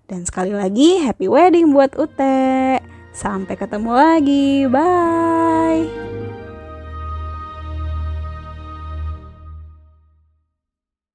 Dan 0.04 0.28
sekali 0.28 0.52
lagi, 0.52 1.00
happy 1.00 1.32
wedding 1.32 1.72
buat 1.72 1.96
Ute. 1.96 2.80
Sampai 3.14 3.56
ketemu 3.56 3.92
lagi. 3.94 4.68
Bye. 4.68 6.23